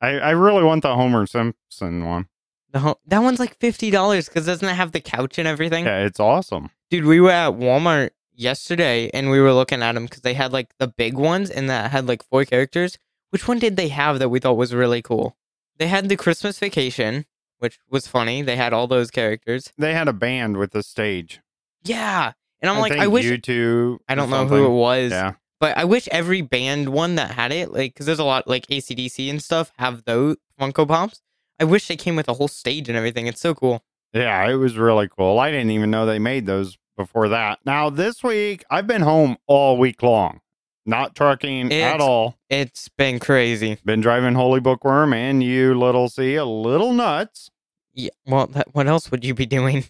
I, 0.00 0.18
I 0.18 0.30
really 0.30 0.62
want 0.62 0.82
the 0.82 0.94
Homer 0.94 1.26
Simpson 1.26 2.04
one. 2.04 2.28
the 2.72 2.80
ho- 2.80 3.00
that 3.06 3.20
one's 3.20 3.40
like 3.40 3.58
fifty 3.58 3.90
dollars 3.90 4.28
because 4.28 4.46
doesn't 4.46 4.68
it 4.68 4.74
have 4.74 4.92
the 4.92 5.00
couch 5.00 5.38
and 5.38 5.48
everything? 5.48 5.86
Yeah, 5.86 6.04
it's 6.04 6.20
awesome. 6.20 6.70
Dude, 6.90 7.06
we 7.06 7.20
were 7.20 7.30
at 7.30 7.52
Walmart 7.52 8.10
yesterday 8.34 9.10
and 9.14 9.30
we 9.30 9.40
were 9.40 9.54
looking 9.54 9.82
at 9.82 9.92
them 9.92 10.04
because 10.04 10.20
they 10.20 10.34
had 10.34 10.52
like 10.52 10.68
the 10.78 10.88
big 10.88 11.14
ones 11.14 11.48
and 11.48 11.70
that 11.70 11.90
had 11.90 12.06
like 12.06 12.22
four 12.28 12.44
characters. 12.44 12.98
Which 13.30 13.48
one 13.48 13.58
did 13.58 13.76
they 13.76 13.88
have 13.88 14.18
that 14.18 14.28
we 14.28 14.38
thought 14.38 14.58
was 14.58 14.74
really 14.74 15.00
cool? 15.02 15.36
They 15.78 15.88
had 15.88 16.08
the 16.08 16.16
Christmas 16.16 16.58
Vacation, 16.58 17.24
which 17.58 17.78
was 17.90 18.06
funny. 18.06 18.42
They 18.42 18.56
had 18.56 18.72
all 18.72 18.86
those 18.86 19.10
characters. 19.10 19.72
They 19.78 19.94
had 19.94 20.08
a 20.08 20.12
band 20.12 20.56
with 20.56 20.74
a 20.74 20.82
stage. 20.82 21.40
Yeah. 21.84 22.32
And 22.60 22.70
I'm 22.70 22.78
I 22.78 22.80
like, 22.80 22.92
I 22.92 23.06
wish 23.06 23.24
U2. 23.26 23.98
I 24.08 24.14
don't 24.14 24.30
know 24.30 24.46
who 24.46 24.64
it 24.64 24.70
was, 24.70 25.12
Yeah. 25.12 25.34
but 25.60 25.76
I 25.76 25.84
wish 25.84 26.08
every 26.08 26.40
band 26.40 26.88
one 26.90 27.16
that 27.16 27.30
had 27.32 27.52
it, 27.52 27.72
like, 27.72 27.92
because 27.92 28.06
there's 28.06 28.18
a 28.18 28.24
lot 28.24 28.48
like 28.48 28.66
ACDC 28.68 29.28
and 29.28 29.42
stuff 29.42 29.72
have 29.78 30.04
those 30.04 30.36
Funko 30.58 30.88
Pops. 30.88 31.20
I 31.60 31.64
wish 31.64 31.86
they 31.88 31.96
came 31.96 32.16
with 32.16 32.28
a 32.28 32.34
whole 32.34 32.48
stage 32.48 32.88
and 32.88 32.96
everything. 32.96 33.26
It's 33.26 33.40
so 33.40 33.54
cool. 33.54 33.82
Yeah, 34.12 34.48
it 34.48 34.54
was 34.54 34.76
really 34.78 35.08
cool. 35.08 35.38
I 35.38 35.50
didn't 35.50 35.70
even 35.72 35.90
know 35.90 36.06
they 36.06 36.18
made 36.18 36.46
those 36.46 36.78
before 36.96 37.28
that. 37.28 37.58
Now, 37.66 37.90
this 37.90 38.22
week, 38.22 38.64
I've 38.70 38.86
been 38.86 39.02
home 39.02 39.36
all 39.46 39.76
week 39.76 40.02
long, 40.02 40.40
not 40.86 41.14
trucking 41.14 41.72
at 41.72 42.00
all. 42.00 42.36
It's 42.48 42.88
been 42.88 43.18
crazy. 43.18 43.78
Been 43.84 44.00
driving 44.00 44.34
Holy 44.34 44.60
Bookworm 44.60 45.12
and 45.12 45.42
you, 45.42 45.78
Little 45.78 46.08
C, 46.08 46.34
a 46.34 46.44
little 46.44 46.92
nuts. 46.92 47.50
Yeah. 47.92 48.10
Well, 48.26 48.46
that, 48.48 48.74
what 48.74 48.86
else 48.86 49.10
would 49.10 49.24
you 49.24 49.34
be 49.34 49.46
doing? 49.46 49.84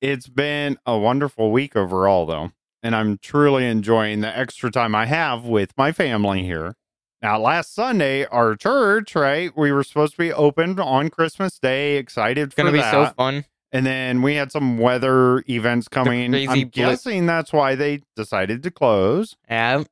It's 0.00 0.28
been 0.28 0.78
a 0.86 0.96
wonderful 0.96 1.52
week 1.52 1.76
overall, 1.76 2.24
though. 2.24 2.52
And 2.82 2.96
I'm 2.96 3.18
truly 3.18 3.66
enjoying 3.66 4.20
the 4.22 4.34
extra 4.34 4.70
time 4.70 4.94
I 4.94 5.04
have 5.04 5.44
with 5.44 5.76
my 5.76 5.92
family 5.92 6.42
here. 6.42 6.74
Now, 7.20 7.38
last 7.38 7.74
Sunday, 7.74 8.24
our 8.24 8.56
church, 8.56 9.14
right? 9.14 9.54
We 9.54 9.72
were 9.72 9.84
supposed 9.84 10.12
to 10.12 10.18
be 10.18 10.32
open 10.32 10.80
on 10.80 11.10
Christmas 11.10 11.58
Day. 11.58 11.96
Excited 11.96 12.46
It's 12.46 12.54
gonna 12.54 12.72
be 12.72 12.78
that. 12.78 12.90
so 12.90 13.12
fun. 13.14 13.44
And 13.72 13.84
then 13.84 14.22
we 14.22 14.36
had 14.36 14.50
some 14.50 14.78
weather 14.78 15.44
events 15.48 15.86
coming. 15.86 16.34
I'm 16.34 16.46
blip. 16.46 16.72
guessing 16.72 17.26
that's 17.26 17.52
why 17.52 17.74
they 17.74 18.00
decided 18.16 18.62
to 18.62 18.70
close. 18.70 19.36
Yeah. 19.50 19.84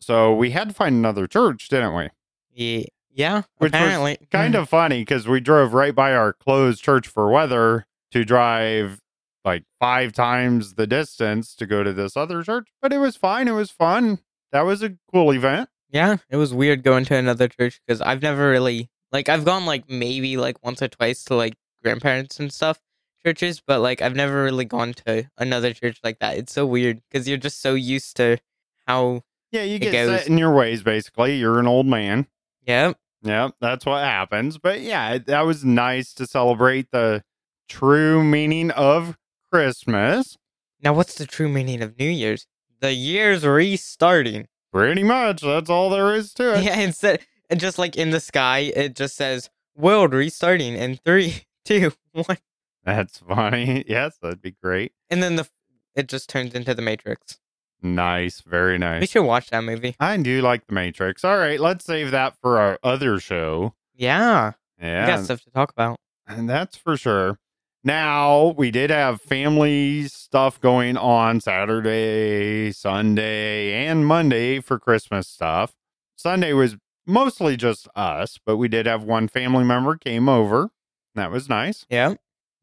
So 0.00 0.34
we 0.34 0.50
had 0.50 0.68
to 0.68 0.74
find 0.74 0.94
another 0.94 1.26
church, 1.26 1.68
didn't 1.68 1.94
we? 1.94 2.08
Yeah. 2.52 2.84
Yeah. 3.12 3.42
Which 3.58 3.72
was 3.72 3.80
apparently. 3.80 4.18
Kind 4.30 4.54
of 4.54 4.68
funny 4.68 5.00
because 5.00 5.26
we 5.26 5.40
drove 5.40 5.74
right 5.74 5.94
by 5.94 6.14
our 6.14 6.32
closed 6.32 6.82
church 6.82 7.08
for 7.08 7.30
weather 7.30 7.86
to 8.12 8.24
drive 8.24 9.00
like 9.44 9.64
five 9.80 10.12
times 10.12 10.74
the 10.74 10.86
distance 10.86 11.54
to 11.54 11.66
go 11.66 11.82
to 11.82 11.92
this 11.92 12.16
other 12.16 12.42
church. 12.42 12.68
But 12.82 12.92
it 12.92 12.98
was 12.98 13.16
fine. 13.16 13.48
It 13.48 13.52
was 13.52 13.70
fun. 13.70 14.18
That 14.52 14.62
was 14.62 14.82
a 14.82 14.96
cool 15.12 15.32
event. 15.32 15.70
Yeah, 15.88 16.16
it 16.28 16.36
was 16.36 16.52
weird 16.52 16.82
going 16.82 17.04
to 17.06 17.16
another 17.16 17.48
church 17.48 17.80
because 17.86 18.00
I've 18.00 18.20
never 18.20 18.50
really 18.50 18.90
like 19.12 19.28
I've 19.28 19.44
gone 19.44 19.66
like 19.66 19.88
maybe 19.88 20.36
like 20.36 20.62
once 20.62 20.82
or 20.82 20.88
twice 20.88 21.24
to 21.24 21.34
like 21.34 21.54
grandparents 21.82 22.40
and 22.40 22.52
stuff 22.52 22.80
churches, 23.24 23.60
but 23.64 23.80
like 23.80 24.02
I've 24.02 24.16
never 24.16 24.42
really 24.42 24.64
gone 24.64 24.92
to 25.06 25.28
another 25.38 25.72
church 25.72 26.00
like 26.04 26.18
that. 26.18 26.36
It's 26.36 26.52
so 26.52 26.66
weird 26.66 27.00
because 27.08 27.28
you're 27.28 27.38
just 27.38 27.60
so 27.62 27.74
used 27.74 28.16
to 28.16 28.38
how 28.86 29.22
Yeah, 29.52 29.62
you 29.62 29.78
get 29.78 29.92
goes- 29.92 30.20
set 30.20 30.28
in 30.28 30.38
your 30.38 30.52
ways, 30.54 30.82
basically. 30.82 31.36
You're 31.36 31.58
an 31.58 31.66
old 31.66 31.86
man. 31.86 32.26
Yep. 32.66 32.98
Yep. 33.22 33.54
that's 33.60 33.84
what 33.86 34.02
happens. 34.04 34.58
But 34.58 34.80
yeah, 34.80 35.14
it- 35.14 35.26
that 35.26 35.42
was 35.46 35.64
nice 35.64 36.12
to 36.14 36.26
celebrate 36.26 36.90
the 36.92 37.22
true 37.68 38.22
meaning 38.22 38.70
of 38.72 39.16
Christmas. 39.52 40.36
Now 40.82 40.92
what's 40.92 41.14
the 41.14 41.26
true 41.26 41.48
meaning 41.48 41.82
of 41.82 41.98
New 41.98 42.08
Year's? 42.10 42.46
The 42.80 42.92
year's 42.92 43.44
restarting. 43.44 44.46
Pretty 44.72 45.02
much. 45.02 45.40
That's 45.40 45.70
all 45.70 45.88
there 45.90 46.14
is 46.14 46.32
to 46.34 46.54
it. 46.58 46.64
Yeah, 46.64 46.78
instead 46.78 47.20
uh, 47.20 47.22
and 47.50 47.58
just 47.60 47.78
like 47.78 47.96
in 47.96 48.10
the 48.10 48.20
sky, 48.20 48.58
it 48.76 48.94
just 48.94 49.16
says 49.16 49.48
world 49.74 50.12
restarting 50.12 50.74
in 50.74 50.96
three, 50.96 51.44
two, 51.64 51.92
one, 52.12 52.36
That's 52.84 53.18
funny. 53.18 53.84
Yes, 53.88 54.18
that'd 54.20 54.42
be 54.42 54.56
great. 54.62 54.92
and 55.10 55.22
then 55.22 55.36
the 55.36 55.48
it 55.94 56.08
just 56.08 56.28
turns 56.28 56.54
into 56.54 56.74
the 56.74 56.82
Matrix. 56.82 57.38
Nice. 57.82 58.40
Very 58.40 58.78
nice. 58.78 59.00
We 59.02 59.06
should 59.06 59.24
watch 59.24 59.50
that 59.50 59.62
movie. 59.62 59.96
I 60.00 60.16
do 60.16 60.40
like 60.42 60.66
The 60.66 60.74
Matrix. 60.74 61.24
All 61.24 61.36
right, 61.38 61.60
let's 61.60 61.84
save 61.84 62.10
that 62.10 62.34
for 62.40 62.58
our 62.58 62.78
other 62.82 63.18
show. 63.20 63.74
Yeah, 63.94 64.52
we 64.80 64.86
Yeah, 64.86 65.06
got 65.06 65.24
stuff 65.24 65.42
to 65.42 65.50
talk 65.50 65.70
about. 65.72 65.98
and 66.26 66.48
that's 66.48 66.76
for 66.76 66.96
sure. 66.96 67.38
Now, 67.84 68.46
we 68.56 68.72
did 68.72 68.90
have 68.90 69.20
family 69.22 70.08
stuff 70.08 70.60
going 70.60 70.96
on 70.96 71.40
Saturday, 71.40 72.72
Sunday, 72.72 73.86
and 73.86 74.04
Monday 74.04 74.58
for 74.60 74.78
Christmas 74.80 75.28
stuff. 75.28 75.74
Sunday 76.16 76.52
was 76.52 76.76
mostly 77.06 77.56
just 77.56 77.86
us, 77.94 78.38
but 78.44 78.56
we 78.56 78.66
did 78.66 78.86
have 78.86 79.04
one 79.04 79.28
family 79.28 79.62
member 79.62 79.96
came 79.96 80.28
over. 80.28 80.70
That 81.14 81.30
was 81.30 81.48
nice. 81.48 81.86
Yeah. 81.88 82.14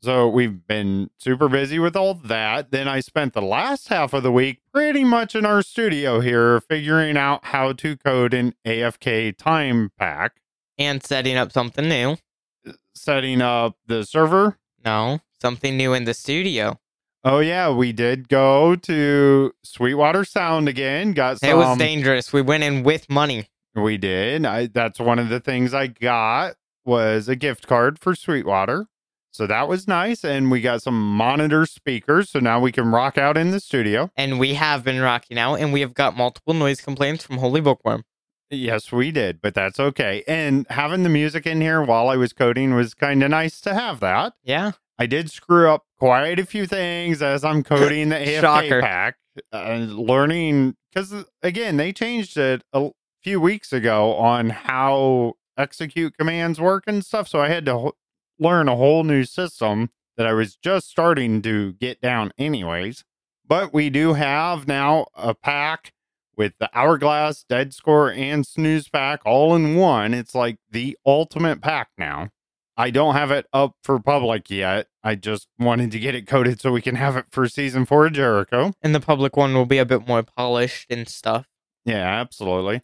So 0.03 0.27
we've 0.27 0.67
been 0.67 1.11
super 1.17 1.47
busy 1.47 1.79
with 1.79 1.95
all 1.95 2.13
that. 2.13 2.71
Then 2.71 2.89
I 2.89 2.99
spent 2.99 3.31
the 3.31 3.41
last 3.41 3.87
half 3.87 4.11
of 4.11 4.21
the 4.21 4.33
week 4.33 4.59
pretty 4.73 5.05
much 5.05 5.33
in 5.33 5.45
our 5.45 5.61
studio 5.61 6.19
here 6.19 6.59
figuring 6.59 7.15
out 7.15 7.45
how 7.45 7.71
to 7.71 7.95
code 7.95 8.33
an 8.33 8.53
AFK 8.65 9.37
time 9.37 9.93
pack, 9.97 10.41
and 10.77 11.01
setting 11.01 11.37
up 11.37 11.53
something 11.53 11.87
new. 11.87 12.17
setting 12.93 13.41
up 13.41 13.77
the 13.87 14.03
server. 14.03 14.57
No, 14.83 15.21
something 15.41 15.77
new 15.77 15.93
in 15.93 16.03
the 16.03 16.13
studio. 16.13 16.81
Oh 17.23 17.39
yeah, 17.39 17.71
we 17.71 17.93
did 17.93 18.27
go 18.27 18.75
to 18.75 19.53
Sweetwater 19.63 20.25
Sound 20.25 20.67
again. 20.67 21.13
Got 21.13 21.39
some 21.39 21.49
it 21.49 21.55
was 21.55 21.77
dangerous. 21.77 22.33
We 22.33 22.41
went 22.41 22.65
in 22.65 22.83
with 22.83 23.09
money. 23.09 23.47
We 23.73 23.95
did. 23.95 24.45
I, 24.45 24.67
that's 24.67 24.99
one 24.99 25.17
of 25.17 25.29
the 25.29 25.39
things 25.39 25.73
I 25.73 25.87
got 25.87 26.57
was 26.83 27.29
a 27.29 27.37
gift 27.37 27.67
card 27.67 27.97
for 27.99 28.15
Sweetwater. 28.15 28.87
So 29.33 29.47
that 29.47 29.67
was 29.67 29.87
nice. 29.87 30.23
And 30.23 30.51
we 30.51 30.61
got 30.61 30.81
some 30.83 31.15
monitor 31.15 31.65
speakers. 31.65 32.29
So 32.29 32.39
now 32.39 32.59
we 32.59 32.71
can 32.71 32.91
rock 32.91 33.17
out 33.17 33.35
in 33.35 33.51
the 33.51 33.59
studio. 33.59 34.11
And 34.15 34.39
we 34.39 34.53
have 34.53 34.83
been 34.83 35.01
rocking 35.01 35.37
out, 35.37 35.55
and 35.55 35.73
we 35.73 35.81
have 35.81 35.93
got 35.93 36.15
multiple 36.15 36.53
noise 36.53 36.81
complaints 36.81 37.23
from 37.23 37.39
Holy 37.39 37.59
Bookworm. 37.59 38.03
Yes, 38.49 38.91
we 38.91 39.09
did, 39.11 39.41
but 39.41 39.55
that's 39.55 39.79
okay. 39.79 40.23
And 40.27 40.67
having 40.69 41.01
the 41.01 41.09
music 41.09 41.47
in 41.47 41.59
here 41.59 41.81
while 41.81 42.09
I 42.09 42.17
was 42.17 42.33
coding 42.33 42.75
was 42.75 42.93
kind 42.93 43.23
of 43.23 43.31
nice 43.31 43.59
to 43.61 43.73
have 43.73 43.99
that. 44.01 44.33
Yeah. 44.43 44.73
I 44.99 45.07
did 45.07 45.31
screw 45.31 45.69
up 45.71 45.85
quite 45.97 46.39
a 46.39 46.45
few 46.45 46.67
things 46.67 47.23
as 47.23 47.43
I'm 47.43 47.63
coding 47.63 48.09
the 48.09 48.15
AFK 48.15 48.41
Shocker. 48.41 48.81
pack, 48.81 49.15
uh, 49.51 49.73
learning 49.89 50.75
because 50.93 51.25
again 51.41 51.77
they 51.77 51.91
changed 51.91 52.37
it 52.37 52.63
a 52.73 52.91
few 53.23 53.41
weeks 53.41 53.73
ago 53.73 54.13
on 54.13 54.51
how 54.51 55.33
execute 55.57 56.15
commands 56.15 56.61
work 56.61 56.83
and 56.85 57.03
stuff. 57.03 57.27
So 57.27 57.39
I 57.39 57.49
had 57.49 57.65
to 57.65 57.93
learn 58.43 58.67
a 58.67 58.75
whole 58.75 59.03
new 59.03 59.23
system 59.23 59.89
that 60.17 60.27
I 60.27 60.33
was 60.33 60.55
just 60.55 60.89
starting 60.89 61.41
to 61.41 61.73
get 61.73 62.01
down, 62.01 62.31
anyways. 62.37 63.03
But 63.47 63.73
we 63.73 63.89
do 63.89 64.13
have 64.13 64.67
now 64.67 65.07
a 65.15 65.33
pack 65.33 65.91
with 66.35 66.53
the 66.59 66.69
hourglass, 66.73 67.43
dead 67.43 67.73
score, 67.73 68.11
and 68.11 68.45
snooze 68.45 68.89
pack 68.89 69.21
all 69.25 69.55
in 69.55 69.75
one. 69.75 70.13
It's 70.13 70.35
like 70.35 70.57
the 70.69 70.97
ultimate 71.05 71.61
pack 71.61 71.89
now. 71.97 72.29
I 72.75 72.89
don't 72.89 73.13
have 73.13 73.29
it 73.29 73.45
up 73.53 73.75
for 73.83 73.99
public 73.99 74.49
yet. 74.49 74.87
I 75.03 75.15
just 75.15 75.47
wanted 75.59 75.91
to 75.91 75.99
get 75.99 76.15
it 76.15 76.25
coded 76.25 76.59
so 76.59 76.71
we 76.71 76.81
can 76.81 76.95
have 76.95 77.15
it 77.15 77.25
for 77.29 77.47
season 77.47 77.85
four 77.85 78.07
of 78.07 78.13
Jericho. 78.13 78.73
And 78.81 78.95
the 78.95 78.99
public 78.99 79.37
one 79.37 79.53
will 79.53 79.67
be 79.67 79.77
a 79.77 79.85
bit 79.85 80.07
more 80.07 80.23
polished 80.23 80.87
and 80.89 81.07
stuff. 81.07 81.45
Yeah, 81.85 82.19
absolutely. 82.19 82.81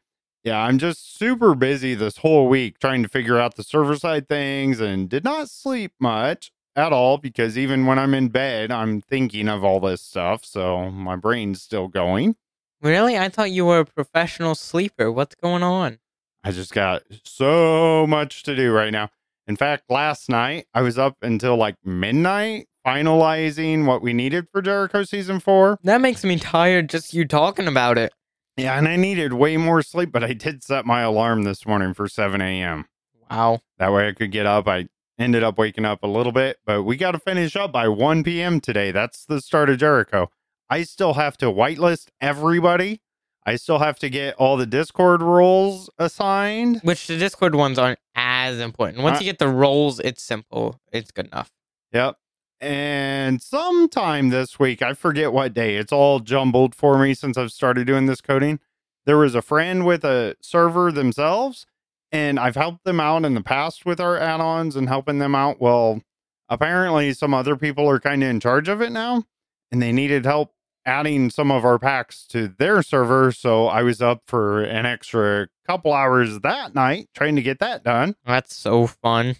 Yeah, 0.50 0.64
I'm 0.64 0.80
just 0.80 1.16
super 1.16 1.54
busy 1.54 1.94
this 1.94 2.18
whole 2.18 2.48
week 2.50 2.80
trying 2.80 3.04
to 3.04 3.08
figure 3.08 3.38
out 3.38 3.54
the 3.54 3.62
server 3.62 3.96
side 3.96 4.28
things 4.28 4.80
and 4.80 5.08
did 5.08 5.24
not 5.24 5.48
sleep 5.48 5.92
much 6.00 6.52
at 6.76 6.92
all 6.92 7.20
because 7.20 7.56
even 7.56 7.86
when 7.86 8.00
I'm 8.00 8.16
in 8.16 8.30
bed, 8.30 8.72
I'm 8.72 9.00
thinking 9.00 9.48
of 9.48 9.64
all 9.64 9.80
this 9.80 10.02
stuff. 10.02 10.44
So 10.44 10.90
my 10.90 11.16
brain's 11.16 11.62
still 11.62 11.88
going. 11.88 12.36
Really? 12.82 13.16
I 13.16 13.30
thought 13.30 13.52
you 13.52 13.64
were 13.64 13.82
a 13.82 13.86
professional 13.86 14.56
sleeper. 14.56 15.12
What's 15.12 15.36
going 15.36 15.62
on? 15.62 16.00
I 16.44 16.52
just 16.52 16.74
got 16.74 17.04
so 17.24 18.08
much 18.08 18.42
to 18.42 18.56
do 18.56 18.72
right 18.72 18.92
now. 18.92 19.12
In 19.46 19.56
fact, 19.56 19.84
last 19.88 20.30
night 20.30 20.66
I 20.74 20.82
was 20.82 20.98
up 20.98 21.18
until 21.22 21.58
like 21.58 21.76
midnight 21.86 22.70
finalizing 22.84 23.86
what 23.86 24.02
we 24.02 24.14
needed 24.14 24.48
for 24.52 24.64
Jericho 24.64 25.04
season 25.04 25.40
four. 25.40 25.78
That 25.84 26.02
makes 26.02 26.24
me 26.24 26.40
tired 26.40 26.90
just 26.90 27.14
you 27.14 27.26
talking 27.26 27.68
about 27.68 28.00
it. 28.00 28.12
Yeah, 28.60 28.78
and 28.78 28.88
I 28.88 28.96
needed 28.96 29.34
way 29.34 29.58
more 29.58 29.82
sleep, 29.82 30.12
but 30.12 30.24
I 30.24 30.34
did 30.34 30.64
set 30.64 30.86
my 30.86 31.02
alarm 31.02 31.44
this 31.44 31.66
morning 31.66 31.94
for 31.94 32.08
7 32.08 32.42
a.m. 32.42 32.86
Wow. 33.30 33.62
That 33.78 33.92
way 33.92 34.08
I 34.08 34.12
could 34.14 34.32
get 34.32 34.46
up. 34.46 34.68
I 34.68 34.88
ended 35.18 35.44
up 35.44 35.58
waking 35.58 35.86
up 35.86 36.04
a 36.04 36.08
little 36.08 36.32
bit, 36.32 36.58
but 36.66 36.84
we 36.84 36.98
got 36.98 37.12
to 37.12 37.20
finish 37.20 37.56
up 37.56 37.72
by 37.72 37.88
1 37.88 38.24
p.m. 38.24 38.60
today. 38.60 38.92
That's 38.92 39.26
the 39.26 39.42
start 39.42 39.70
of 39.70 39.78
Jericho. 39.78 40.30
I 40.70 40.84
still 40.84 41.14
have 41.16 41.38
to 41.38 41.48
whitelist 41.48 42.08
everybody. 42.22 43.02
I 43.46 43.56
still 43.56 43.80
have 43.80 43.98
to 44.00 44.10
get 44.10 44.36
all 44.36 44.58
the 44.58 44.66
Discord 44.66 45.22
roles 45.22 45.90
assigned. 45.98 46.82
Which 46.84 47.08
the 47.08 47.18
Discord 47.18 47.56
ones 47.56 47.80
aren't 47.80 48.00
as 48.16 48.60
important. 48.60 49.02
Once 49.04 49.18
Uh, 49.18 49.22
you 49.22 49.26
get 49.26 49.40
the 49.40 49.48
roles, 49.48 50.00
it's 50.00 50.22
simple. 50.22 50.80
It's 50.92 51.12
good 51.12 51.28
enough. 51.28 51.52
Yep. 51.94 52.18
And 52.62 53.42
sometime 53.42 54.30
this 54.30 54.60
week, 54.60 54.82
I 54.82 54.94
forget 54.94 55.32
what 55.32 55.54
day, 55.54 55.76
it's 55.76 55.94
all 55.94 56.20
jumbled 56.20 56.76
for 56.76 56.98
me 56.98 57.14
since 57.14 57.38
I've 57.38 57.52
started 57.52 57.88
doing 57.88 58.06
this 58.06 58.22
coding. 58.22 58.60
There 59.06 59.18
was 59.18 59.34
a 59.34 59.42
friend 59.42 59.86
with 59.86 60.04
a 60.04 60.36
server 60.42 60.92
themselves, 60.92 61.66
and 62.12 62.38
I've 62.40 62.56
helped 62.56 62.84
them 62.84 63.00
out 63.00 63.24
in 63.24 63.34
the 63.34 63.42
past 63.42 63.86
with 63.86 64.00
our 64.02 64.18
add 64.18 64.42
ons 64.42 64.76
and 64.76 64.90
helping 64.90 65.20
them 65.20 65.36
out. 65.36 65.62
Well, 65.62 66.02
apparently, 66.50 67.14
some 67.14 67.34
other 67.34 67.56
people 67.56 67.90
are 67.90 68.00
kind 68.00 68.24
of 68.24 68.30
in 68.30 68.40
charge 68.40 68.68
of 68.68 68.82
it 68.82 68.92
now, 68.92 69.24
and 69.72 69.82
they 69.82 69.94
needed 69.94 70.26
help 70.26 70.54
adding 70.86 71.30
some 71.30 71.52
of 71.52 71.64
our 71.64 71.80
packs 71.80 72.26
to 72.28 72.48
their 72.48 72.82
server. 72.82 73.32
So 73.32 73.68
I 73.68 73.84
was 73.84 74.02
up 74.02 74.24
for 74.26 74.64
an 74.64 74.86
extra 74.86 75.48
couple 75.66 75.94
hours 75.94 76.40
that 76.40 76.76
night 76.76 77.10
trying 77.14 77.36
to 77.36 77.42
get 77.42 77.60
that 77.60 77.84
done. 77.84 78.16
That's 78.26 78.56
so 78.56 78.88
fun. 78.88 79.36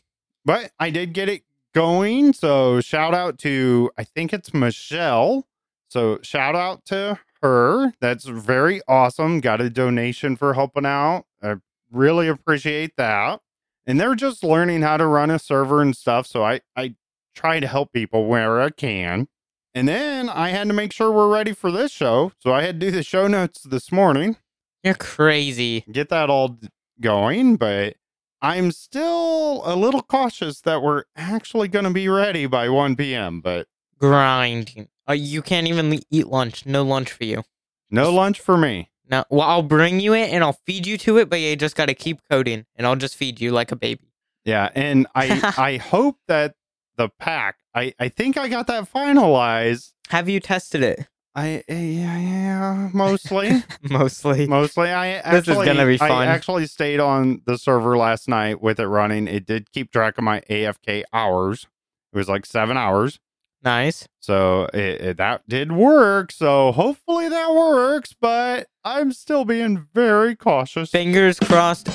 But 0.46 0.72
I 0.80 0.90
did 0.90 1.14
get 1.14 1.28
it 1.28 1.44
going. 1.74 2.34
So 2.34 2.82
shout 2.82 3.14
out 3.14 3.38
to, 3.40 3.92
I 3.98 4.04
think 4.04 4.34
it's 4.34 4.54
Michelle. 4.54 5.48
So 5.90 6.20
shout 6.22 6.56
out 6.56 6.86
to 6.86 7.20
her. 7.42 7.94
That's 8.00 8.26
very 8.26 8.82
awesome. 8.88 9.40
Got 9.40 9.62
a 9.62 9.70
donation 9.70 10.36
for 10.36 10.54
helping 10.54 10.86
out. 10.86 11.26
I 11.42 11.56
really 11.92 12.28
appreciate 12.28 12.96
that. 12.98 13.42
And 13.86 14.00
they're 14.00 14.16
just 14.16 14.44
learning 14.44 14.82
how 14.84 14.98
to 14.98 15.08
run 15.08 15.32
a 15.32 15.40
server 15.40 15.82
and 15.82 15.96
stuff. 15.96 16.28
So 16.28 16.44
I, 16.44 16.62
I 16.76 16.96
try 17.34 17.60
to 17.60 17.68
help 17.68 17.92
people 17.94 18.26
where 18.26 18.62
I 18.62 18.70
can. 18.70 19.28
And 19.74 19.88
then 19.88 20.30
I 20.30 20.50
had 20.50 20.68
to 20.68 20.74
make 20.74 20.92
sure 20.92 21.12
we're 21.12 21.32
ready 21.32 21.54
for 21.54 21.72
this 21.72 21.92
show. 21.92 22.32
So 22.40 22.54
I 22.54 22.64
had 22.64 22.80
to 22.80 22.88
do 22.88 22.92
the 22.92 23.04
show 23.04 23.28
notes 23.28 23.62
this 23.62 23.92
morning, 23.92 24.38
You're 24.84 24.96
crazy. 24.96 25.86
get 25.92 26.10
that 26.10 26.30
all 26.30 26.60
going. 27.00 27.56
But 27.56 27.96
I'm 28.42 28.72
still 28.72 29.62
a 29.66 29.76
little 29.76 30.02
cautious 30.02 30.62
that 30.62 30.82
we're 30.82 31.04
actually 31.16 31.68
going 31.68 31.86
to 31.86 31.92
be 31.92 32.08
ready 32.08 32.46
by 32.46 32.70
1 32.70 32.96
p.m. 32.96 33.42
But 33.42 33.68
Grinding. 34.00 34.88
Uh, 35.08 35.14
you 35.14 35.42
can't 35.42 35.68
even 35.68 35.90
le- 35.90 36.00
eat 36.10 36.28
lunch. 36.28 36.66
No 36.66 36.84
lunch 36.84 37.12
for 37.12 37.24
you. 37.24 37.44
no 37.90 38.12
lunch 38.14 38.40
for 38.40 38.58
me. 38.58 38.90
No, 39.10 39.26
well, 39.32 39.48
I'll 39.48 39.64
bring 39.64 40.00
you 40.00 40.14
it 40.14 40.30
and 40.32 40.44
I'll 40.44 40.60
feed 40.68 40.86
you 40.86 40.96
to 41.00 41.18
it, 41.18 41.30
but 41.30 41.40
you 41.40 41.56
just 41.56 41.76
got 41.76 41.88
to 41.88 41.96
keep 41.96 42.20
coding 42.30 42.66
and 42.76 42.86
I'll 42.86 42.96
just 42.96 43.16
feed 43.16 43.42
you 43.42 43.52
like 43.52 43.72
a 43.72 43.76
baby. 43.76 44.14
Yeah. 44.46 44.70
And 44.76 45.08
I, 45.16 45.54
I 45.58 45.78
hope 45.78 46.18
that 46.28 46.54
the 46.96 47.10
pack, 47.10 47.58
I, 47.74 47.94
I 48.00 48.10
think 48.10 48.38
I 48.38 48.48
got 48.48 48.68
that 48.68 48.92
finalized. 48.92 49.94
Have 50.10 50.30
you 50.30 50.40
tested 50.40 50.84
it? 50.84 51.08
I, 51.40 51.64
yeah, 51.70 52.18
yeah, 52.20 52.90
mostly. 52.94 53.64
Mostly. 53.84 54.48
Mostly, 54.48 54.92
I 54.92 55.22
This 55.32 55.44
is 55.44 55.50
actually, 55.50 55.66
gonna 55.68 55.86
be 55.86 55.98
fun. 55.98 56.12
I 56.12 56.26
actually 56.26 56.66
stayed 56.68 57.00
on 57.00 57.42
the 57.46 57.58
server 57.58 57.98
last 57.98 58.28
night 58.28 58.62
with 58.62 58.80
it 58.80 58.88
running. 58.88 59.28
It 59.28 59.46
did 59.46 59.72
keep 59.72 59.92
track 59.92 60.18
of 60.18 60.24
my 60.24 60.42
AFK 60.50 61.04
hours. 61.14 61.68
It 62.14 62.18
was 62.18 62.28
like 62.28 62.46
seven 62.46 62.76
hours, 62.78 63.20
Nice. 63.64 64.08
so 64.20 64.64
it, 64.74 65.02
it- 65.02 65.18
that 65.18 65.48
did 65.48 65.72
work. 65.72 66.32
So 66.32 66.72
hopefully 66.72 67.30
that 67.30 67.54
works. 67.54 68.14
But 68.20 68.68
I'm 68.84 69.12
still 69.14 69.46
being 69.46 69.88
very 69.94 70.36
cautious. 70.36 70.90
Fingers 70.92 71.40
crossed. 71.40 71.88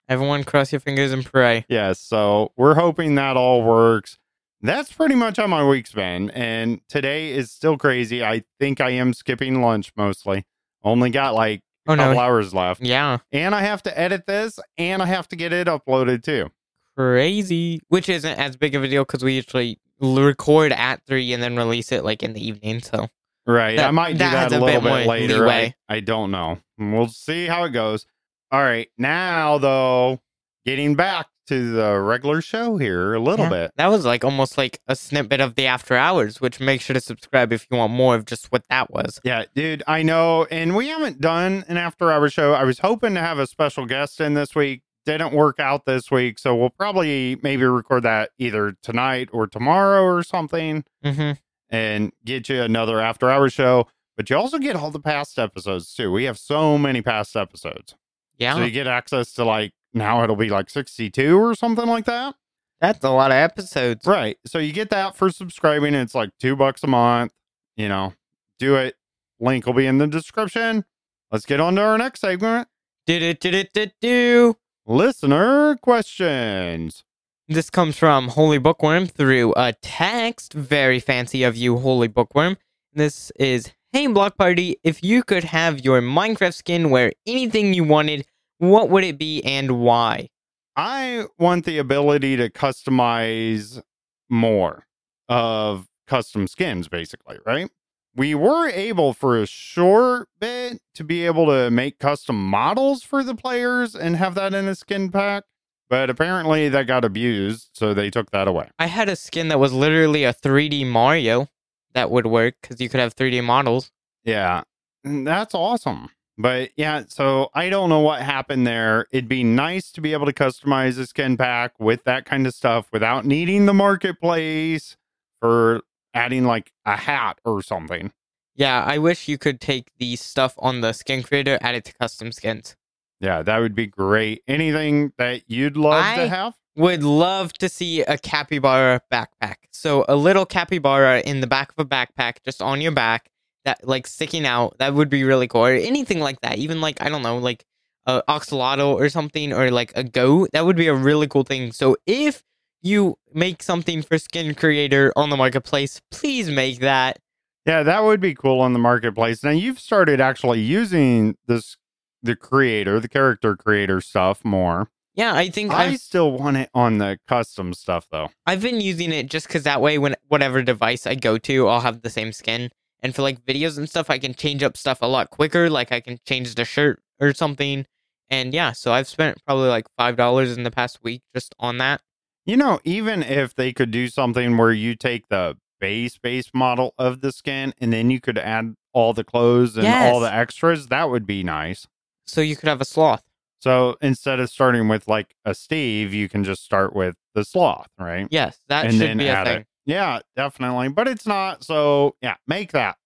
Everyone 0.08 0.44
cross 0.44 0.70
your 0.72 0.80
fingers 0.80 1.12
and 1.12 1.24
pray. 1.24 1.64
Yes, 1.68 1.98
so 1.98 2.52
we're 2.56 2.74
hoping 2.74 3.14
that 3.14 3.36
all 3.36 3.62
works. 3.62 4.18
That's 4.64 4.90
pretty 4.92 5.14
much 5.14 5.36
how 5.36 5.46
my 5.46 5.62
week's 5.62 5.92
been, 5.92 6.30
and 6.30 6.80
today 6.88 7.32
is 7.32 7.50
still 7.52 7.76
crazy. 7.76 8.24
I 8.24 8.44
think 8.58 8.80
I 8.80 8.90
am 8.90 9.12
skipping 9.12 9.60
lunch 9.60 9.92
mostly. 9.94 10.46
Only 10.82 11.10
got 11.10 11.34
like 11.34 11.60
a 11.86 11.92
Oh 11.92 11.96
couple 11.96 12.14
no. 12.14 12.20
hours 12.20 12.54
left. 12.54 12.80
Yeah. 12.80 13.18
and 13.30 13.54
I 13.54 13.60
have 13.60 13.82
to 13.82 13.98
edit 13.98 14.26
this 14.26 14.58
and 14.78 15.02
I 15.02 15.06
have 15.06 15.28
to 15.28 15.36
get 15.36 15.52
it 15.52 15.66
uploaded 15.66 16.22
too. 16.22 16.50
Crazy. 16.96 17.80
Which 17.88 18.08
isn't 18.08 18.38
as 18.38 18.56
big 18.56 18.74
of 18.74 18.82
a 18.82 18.88
deal 18.88 19.04
because 19.04 19.22
we 19.22 19.34
usually 19.34 19.78
record 20.00 20.72
at 20.72 21.04
three 21.06 21.32
and 21.34 21.42
then 21.42 21.56
release 21.56 21.92
it 21.92 22.02
like 22.04 22.22
in 22.22 22.32
the 22.32 22.46
evening. 22.46 22.80
So 22.80 23.08
Right. 23.46 23.76
That- 23.76 23.88
I 23.88 23.90
might 23.90 24.12
do 24.12 24.18
that 24.18 24.48
that, 24.50 24.58
a 24.58 24.64
little 24.64 24.80
bit 24.80 24.90
bit 25.00 25.06
later. 25.06 25.46
I, 25.46 25.74
I 25.88 26.00
don't 26.00 26.30
know. 26.30 26.58
We'll 26.78 27.08
see 27.08 27.46
how 27.46 27.64
it 27.64 27.70
goes. 27.70 28.06
All 28.50 28.62
right. 28.62 28.88
Now 28.96 29.58
though, 29.58 30.20
getting 30.64 30.94
back 30.94 31.26
to 31.46 31.72
the 31.72 31.98
regular 32.00 32.40
show 32.40 32.76
here 32.76 33.14
a 33.14 33.20
little 33.20 33.44
Yeah. 33.46 33.50
bit. 33.50 33.70
that 33.76 33.86
was 33.88 34.04
like 34.04 34.24
almost 34.24 34.56
like 34.58 34.80
a 34.86 34.96
snippet 34.96 35.40
of 35.40 35.54
the 35.54 35.66
after 35.66 35.96
hours, 35.96 36.40
which 36.40 36.60
make 36.60 36.80
sure 36.80 36.94
to 36.94 37.00
subscribe 37.00 37.52
if 37.52 37.66
you 37.70 37.76
want 37.76 37.92
more 37.92 38.14
of 38.14 38.24
just 38.24 38.50
what 38.52 38.64
that 38.70 38.90
was. 38.90 39.20
Yeah, 39.24 39.44
dude, 39.54 39.82
I 39.86 40.02
know. 40.02 40.44
And 40.50 40.74
we 40.76 40.88
haven't 40.88 41.20
done 41.20 41.64
an 41.68 41.76
after 41.76 42.10
hour 42.10 42.28
show. 42.28 42.52
I 42.54 42.64
was 42.64 42.78
hoping 42.78 43.14
to 43.14 43.20
have 43.20 43.38
a 43.38 43.46
special 43.46 43.86
guest 43.86 44.20
in 44.20 44.34
this 44.34 44.54
week. 44.54 44.82
Didn't 45.06 45.34
work 45.34 45.60
out 45.60 45.84
this 45.84 46.10
week. 46.10 46.38
So 46.38 46.56
we'll 46.56 46.70
probably 46.70 47.38
maybe 47.42 47.64
record 47.64 48.04
that 48.04 48.30
either 48.38 48.74
tonight 48.82 49.28
or 49.32 49.46
tomorrow 49.46 50.02
or 50.02 50.22
something. 50.22 50.84
Mm-hmm. 51.04 51.32
and 51.70 52.12
get 52.24 52.48
you 52.48 52.62
another 52.62 53.00
after 53.00 53.28
hour 53.28 53.48
show. 53.50 53.86
But 54.16 54.30
you 54.30 54.36
also 54.36 54.58
get 54.58 54.76
all 54.76 54.90
the 54.92 55.00
past 55.00 55.38
episodes 55.38 55.92
too. 55.92 56.12
We 56.12 56.24
have 56.24 56.38
so 56.38 56.78
many 56.78 57.02
past 57.02 57.34
episodes. 57.36 57.96
Yeah. 58.38 58.54
So 58.54 58.62
you 58.64 58.70
get 58.70 58.86
access 58.86 59.32
to 59.34 59.44
like 59.44 59.72
now 59.94 60.22
it'll 60.22 60.36
be 60.36 60.50
like 60.50 60.68
62 60.68 61.38
or 61.38 61.54
something 61.54 61.86
like 61.86 62.04
that. 62.06 62.34
That's 62.80 63.04
a 63.04 63.10
lot 63.10 63.30
of 63.30 63.36
episodes. 63.36 64.06
Right. 64.06 64.36
So 64.46 64.58
you 64.58 64.72
get 64.72 64.90
that 64.90 65.16
for 65.16 65.30
subscribing. 65.30 65.94
It's 65.94 66.14
like 66.14 66.30
two 66.38 66.56
bucks 66.56 66.82
a 66.82 66.86
month. 66.86 67.32
You 67.76 67.88
know, 67.88 68.12
do 68.58 68.76
it. 68.76 68.96
Link 69.40 69.66
will 69.66 69.72
be 69.72 69.86
in 69.86 69.98
the 69.98 70.06
description. 70.06 70.84
Let's 71.30 71.46
get 71.46 71.60
on 71.60 71.76
to 71.76 71.82
our 71.82 71.98
next 71.98 72.20
segment. 72.20 72.68
Do 73.06 73.14
it, 73.14 73.20
do 73.20 73.26
it, 73.26 73.40
do 73.40 73.48
it, 73.48 73.72
do 73.72 73.80
it, 73.82 73.94
do 74.00 74.08
do. 74.08 74.56
Listener 74.86 75.76
questions. 75.76 77.04
This 77.48 77.70
comes 77.70 77.96
from 77.96 78.28
Holy 78.28 78.58
Bookworm 78.58 79.06
through 79.06 79.54
a 79.56 79.74
text. 79.74 80.52
Very 80.52 81.00
fancy 81.00 81.42
of 81.42 81.56
you, 81.56 81.78
Holy 81.78 82.08
Bookworm. 82.08 82.56
This 82.92 83.30
is 83.38 83.72
Hey 83.94 84.08
Block 84.08 84.36
Party, 84.36 84.76
if 84.82 85.04
you 85.04 85.22
could 85.22 85.44
have 85.44 85.84
your 85.84 86.00
Minecraft 86.00 86.54
skin 86.54 86.90
wear 86.90 87.12
anything 87.28 87.72
you 87.74 87.84
wanted, 87.84 88.26
what 88.58 88.90
would 88.90 89.04
it 89.04 89.18
be 89.18 89.42
and 89.42 89.80
why? 89.80 90.28
I 90.76 91.26
want 91.38 91.64
the 91.64 91.78
ability 91.78 92.36
to 92.36 92.50
customize 92.50 93.82
more 94.28 94.86
of 95.28 95.86
custom 96.06 96.46
skins, 96.48 96.88
basically, 96.88 97.38
right? 97.46 97.70
We 98.16 98.34
were 98.34 98.68
able 98.68 99.12
for 99.12 99.40
a 99.40 99.46
short 99.46 100.28
bit 100.38 100.80
to 100.94 101.04
be 101.04 101.26
able 101.26 101.46
to 101.46 101.70
make 101.70 101.98
custom 101.98 102.44
models 102.48 103.02
for 103.02 103.24
the 103.24 103.34
players 103.34 103.94
and 103.94 104.16
have 104.16 104.34
that 104.36 104.54
in 104.54 104.68
a 104.68 104.74
skin 104.74 105.10
pack, 105.10 105.44
but 105.88 106.10
apparently 106.10 106.68
that 106.68 106.86
got 106.86 107.04
abused, 107.04 107.70
so 107.72 107.92
they 107.92 108.10
took 108.10 108.30
that 108.30 108.46
away. 108.46 108.70
I 108.78 108.86
had 108.86 109.08
a 109.08 109.16
skin 109.16 109.48
that 109.48 109.58
was 109.58 109.72
literally 109.72 110.24
a 110.24 110.32
3D 110.32 110.86
Mario 110.86 111.48
that 111.94 112.10
would 112.10 112.26
work 112.26 112.54
because 112.60 112.80
you 112.80 112.88
could 112.88 113.00
have 113.00 113.16
3D 113.16 113.42
models. 113.42 113.90
Yeah, 114.24 114.62
that's 115.02 115.54
awesome. 115.54 116.08
But 116.36 116.70
yeah, 116.76 117.04
so 117.06 117.50
I 117.54 117.68
don't 117.68 117.88
know 117.88 118.00
what 118.00 118.20
happened 118.22 118.66
there. 118.66 119.06
It'd 119.12 119.28
be 119.28 119.44
nice 119.44 119.92
to 119.92 120.00
be 120.00 120.12
able 120.12 120.26
to 120.26 120.32
customize 120.32 120.98
a 120.98 121.06
skin 121.06 121.36
pack 121.36 121.78
with 121.78 122.04
that 122.04 122.24
kind 122.24 122.46
of 122.46 122.54
stuff 122.54 122.88
without 122.92 123.24
needing 123.24 123.66
the 123.66 123.74
marketplace 123.74 124.96
for 125.40 125.82
adding 126.12 126.44
like 126.44 126.72
a 126.84 126.96
hat 126.96 127.38
or 127.44 127.62
something. 127.62 128.12
Yeah, 128.56 128.84
I 128.84 128.98
wish 128.98 129.28
you 129.28 129.38
could 129.38 129.60
take 129.60 129.90
the 129.98 130.16
stuff 130.16 130.54
on 130.58 130.80
the 130.80 130.92
skin 130.92 131.22
creator, 131.22 131.58
add 131.60 131.74
it 131.74 131.84
to 131.86 131.92
custom 131.94 132.32
skins. 132.32 132.76
Yeah, 133.20 133.42
that 133.42 133.58
would 133.58 133.74
be 133.74 133.86
great. 133.86 134.42
Anything 134.46 135.12
that 135.18 135.42
you'd 135.48 135.76
love 135.76 136.04
I- 136.04 136.16
to 136.16 136.28
have? 136.28 136.54
Would 136.76 137.04
love 137.04 137.52
to 137.54 137.68
see 137.68 138.00
a 138.00 138.18
capybara 138.18 139.00
backpack. 139.12 139.54
So 139.70 140.04
a 140.08 140.16
little 140.16 140.44
capybara 140.44 141.20
in 141.20 141.40
the 141.40 141.46
back 141.46 141.70
of 141.70 141.78
a 141.78 141.88
backpack, 141.88 142.38
just 142.44 142.60
on 142.60 142.80
your 142.80 142.90
back, 142.90 143.30
that 143.64 143.86
like 143.86 144.06
sticking 144.06 144.46
out. 144.46 144.76
That 144.78 144.94
would 144.94 145.08
be 145.08 145.24
really 145.24 145.48
cool. 145.48 145.64
Or 145.64 145.72
anything 145.72 146.20
like 146.20 146.40
that. 146.42 146.58
Even 146.58 146.80
like 146.80 147.02
I 147.02 147.08
don't 147.08 147.22
know, 147.22 147.38
like 147.38 147.64
a 148.06 148.22
axolotl 148.28 148.94
or 148.94 149.08
something, 149.08 149.52
or 149.52 149.70
like 149.70 149.92
a 149.94 150.04
goat. 150.04 150.50
That 150.52 150.66
would 150.66 150.76
be 150.76 150.88
a 150.88 150.94
really 150.94 151.26
cool 151.26 151.44
thing. 151.44 151.72
So 151.72 151.96
if 152.06 152.42
you 152.82 153.16
make 153.32 153.62
something 153.62 154.02
for 154.02 154.18
Skin 154.18 154.54
Creator 154.54 155.12
on 155.16 155.30
the 155.30 155.36
marketplace, 155.36 156.00
please 156.10 156.50
make 156.50 156.80
that. 156.80 157.18
Yeah, 157.66 157.82
that 157.82 158.04
would 158.04 158.20
be 158.20 158.34
cool 158.34 158.60
on 158.60 158.74
the 158.74 158.78
marketplace. 158.78 159.42
Now 159.42 159.50
you've 159.50 159.80
started 159.80 160.20
actually 160.20 160.60
using 160.60 161.36
this 161.46 161.76
the 162.22 162.36
creator, 162.36 163.00
the 163.00 163.08
character 163.08 163.56
creator 163.56 164.00
stuff 164.00 164.44
more. 164.44 164.88
Yeah, 165.14 165.34
I 165.34 165.48
think 165.48 165.72
I 165.72 165.84
I've 165.84 166.00
still 166.00 166.32
want 166.32 166.56
it 166.56 166.70
on 166.74 166.98
the 166.98 167.18
custom 167.28 167.72
stuff 167.72 168.08
though. 168.10 168.30
I've 168.46 168.62
been 168.62 168.80
using 168.80 169.12
it 169.12 169.30
just 169.30 169.46
because 169.46 169.62
that 169.62 169.80
way, 169.80 169.96
when 169.98 170.16
whatever 170.28 170.62
device 170.62 171.06
I 171.06 171.14
go 171.14 171.38
to, 171.38 171.68
I'll 171.68 171.80
have 171.80 172.02
the 172.02 172.10
same 172.10 172.32
skin. 172.32 172.70
And 173.04 173.14
for 173.14 173.20
like 173.20 173.44
videos 173.44 173.76
and 173.76 173.88
stuff, 173.88 174.08
I 174.08 174.18
can 174.18 174.34
change 174.34 174.62
up 174.62 174.78
stuff 174.78 175.02
a 175.02 175.06
lot 175.06 175.28
quicker. 175.28 175.68
Like 175.68 175.92
I 175.92 176.00
can 176.00 176.18
change 176.26 176.54
the 176.54 176.64
shirt 176.64 177.02
or 177.20 177.34
something. 177.34 177.84
And 178.30 178.54
yeah, 178.54 178.72
so 178.72 178.92
I've 178.92 179.06
spent 179.06 179.44
probably 179.46 179.68
like 179.68 179.86
five 179.98 180.16
dollars 180.16 180.56
in 180.56 180.64
the 180.64 180.70
past 180.70 181.00
week 181.02 181.20
just 181.34 181.54
on 181.60 181.78
that. 181.78 182.00
You 182.46 182.56
know, 182.56 182.80
even 182.82 183.22
if 183.22 183.54
they 183.54 183.72
could 183.72 183.90
do 183.90 184.08
something 184.08 184.56
where 184.56 184.72
you 184.72 184.96
take 184.96 185.28
the 185.28 185.56
base 185.80 186.16
base 186.16 186.50
model 186.54 186.94
of 186.98 187.20
the 187.20 187.30
skin 187.30 187.74
and 187.78 187.92
then 187.92 188.10
you 188.10 188.20
could 188.20 188.38
add 188.38 188.74
all 188.94 189.12
the 189.12 189.24
clothes 189.24 189.76
and 189.76 189.86
all 189.86 190.18
the 190.18 190.32
extras, 190.32 190.86
that 190.86 191.10
would 191.10 191.26
be 191.26 191.44
nice. 191.44 191.86
So 192.26 192.40
you 192.40 192.56
could 192.56 192.70
have 192.70 192.80
a 192.80 192.86
sloth. 192.86 193.22
So 193.60 193.96
instead 194.00 194.40
of 194.40 194.48
starting 194.50 194.88
with 194.88 195.08
like 195.08 195.34
a 195.44 195.54
Steve, 195.54 196.14
you 196.14 196.28
can 196.28 196.42
just 196.42 196.64
start 196.64 196.94
with 196.94 197.16
the 197.34 197.44
sloth, 197.44 197.88
right? 197.98 198.26
Yes, 198.30 198.58
that 198.68 198.86
and 198.86 198.94
should 198.94 199.18
be 199.18 199.28
a 199.28 199.44
thing. 199.44 199.60
it. 199.60 199.66
Yeah, 199.86 200.20
definitely. 200.36 200.88
But 200.88 201.08
it's 201.08 201.26
not. 201.26 201.64
So 201.64 202.16
yeah, 202.20 202.36
make 202.46 202.72
that. 202.72 202.96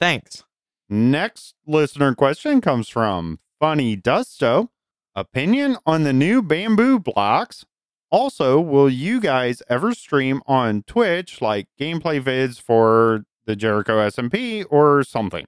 Thanks. 0.00 0.44
Next 0.88 1.54
listener 1.66 2.14
question 2.14 2.60
comes 2.60 2.88
from 2.88 3.40
Funny 3.60 3.96
Dusto. 3.96 4.68
Opinion 5.14 5.78
on 5.86 6.04
the 6.04 6.12
new 6.12 6.42
bamboo 6.42 6.98
blocks. 6.98 7.64
Also, 8.10 8.60
will 8.60 8.88
you 8.88 9.20
guys 9.20 9.62
ever 9.68 9.92
stream 9.94 10.42
on 10.46 10.84
Twitch 10.84 11.40
like 11.40 11.68
gameplay 11.80 12.22
vids 12.22 12.60
for 12.60 13.24
the 13.46 13.56
Jericho 13.56 13.96
SMP 14.08 14.64
or 14.68 15.02
something. 15.04 15.46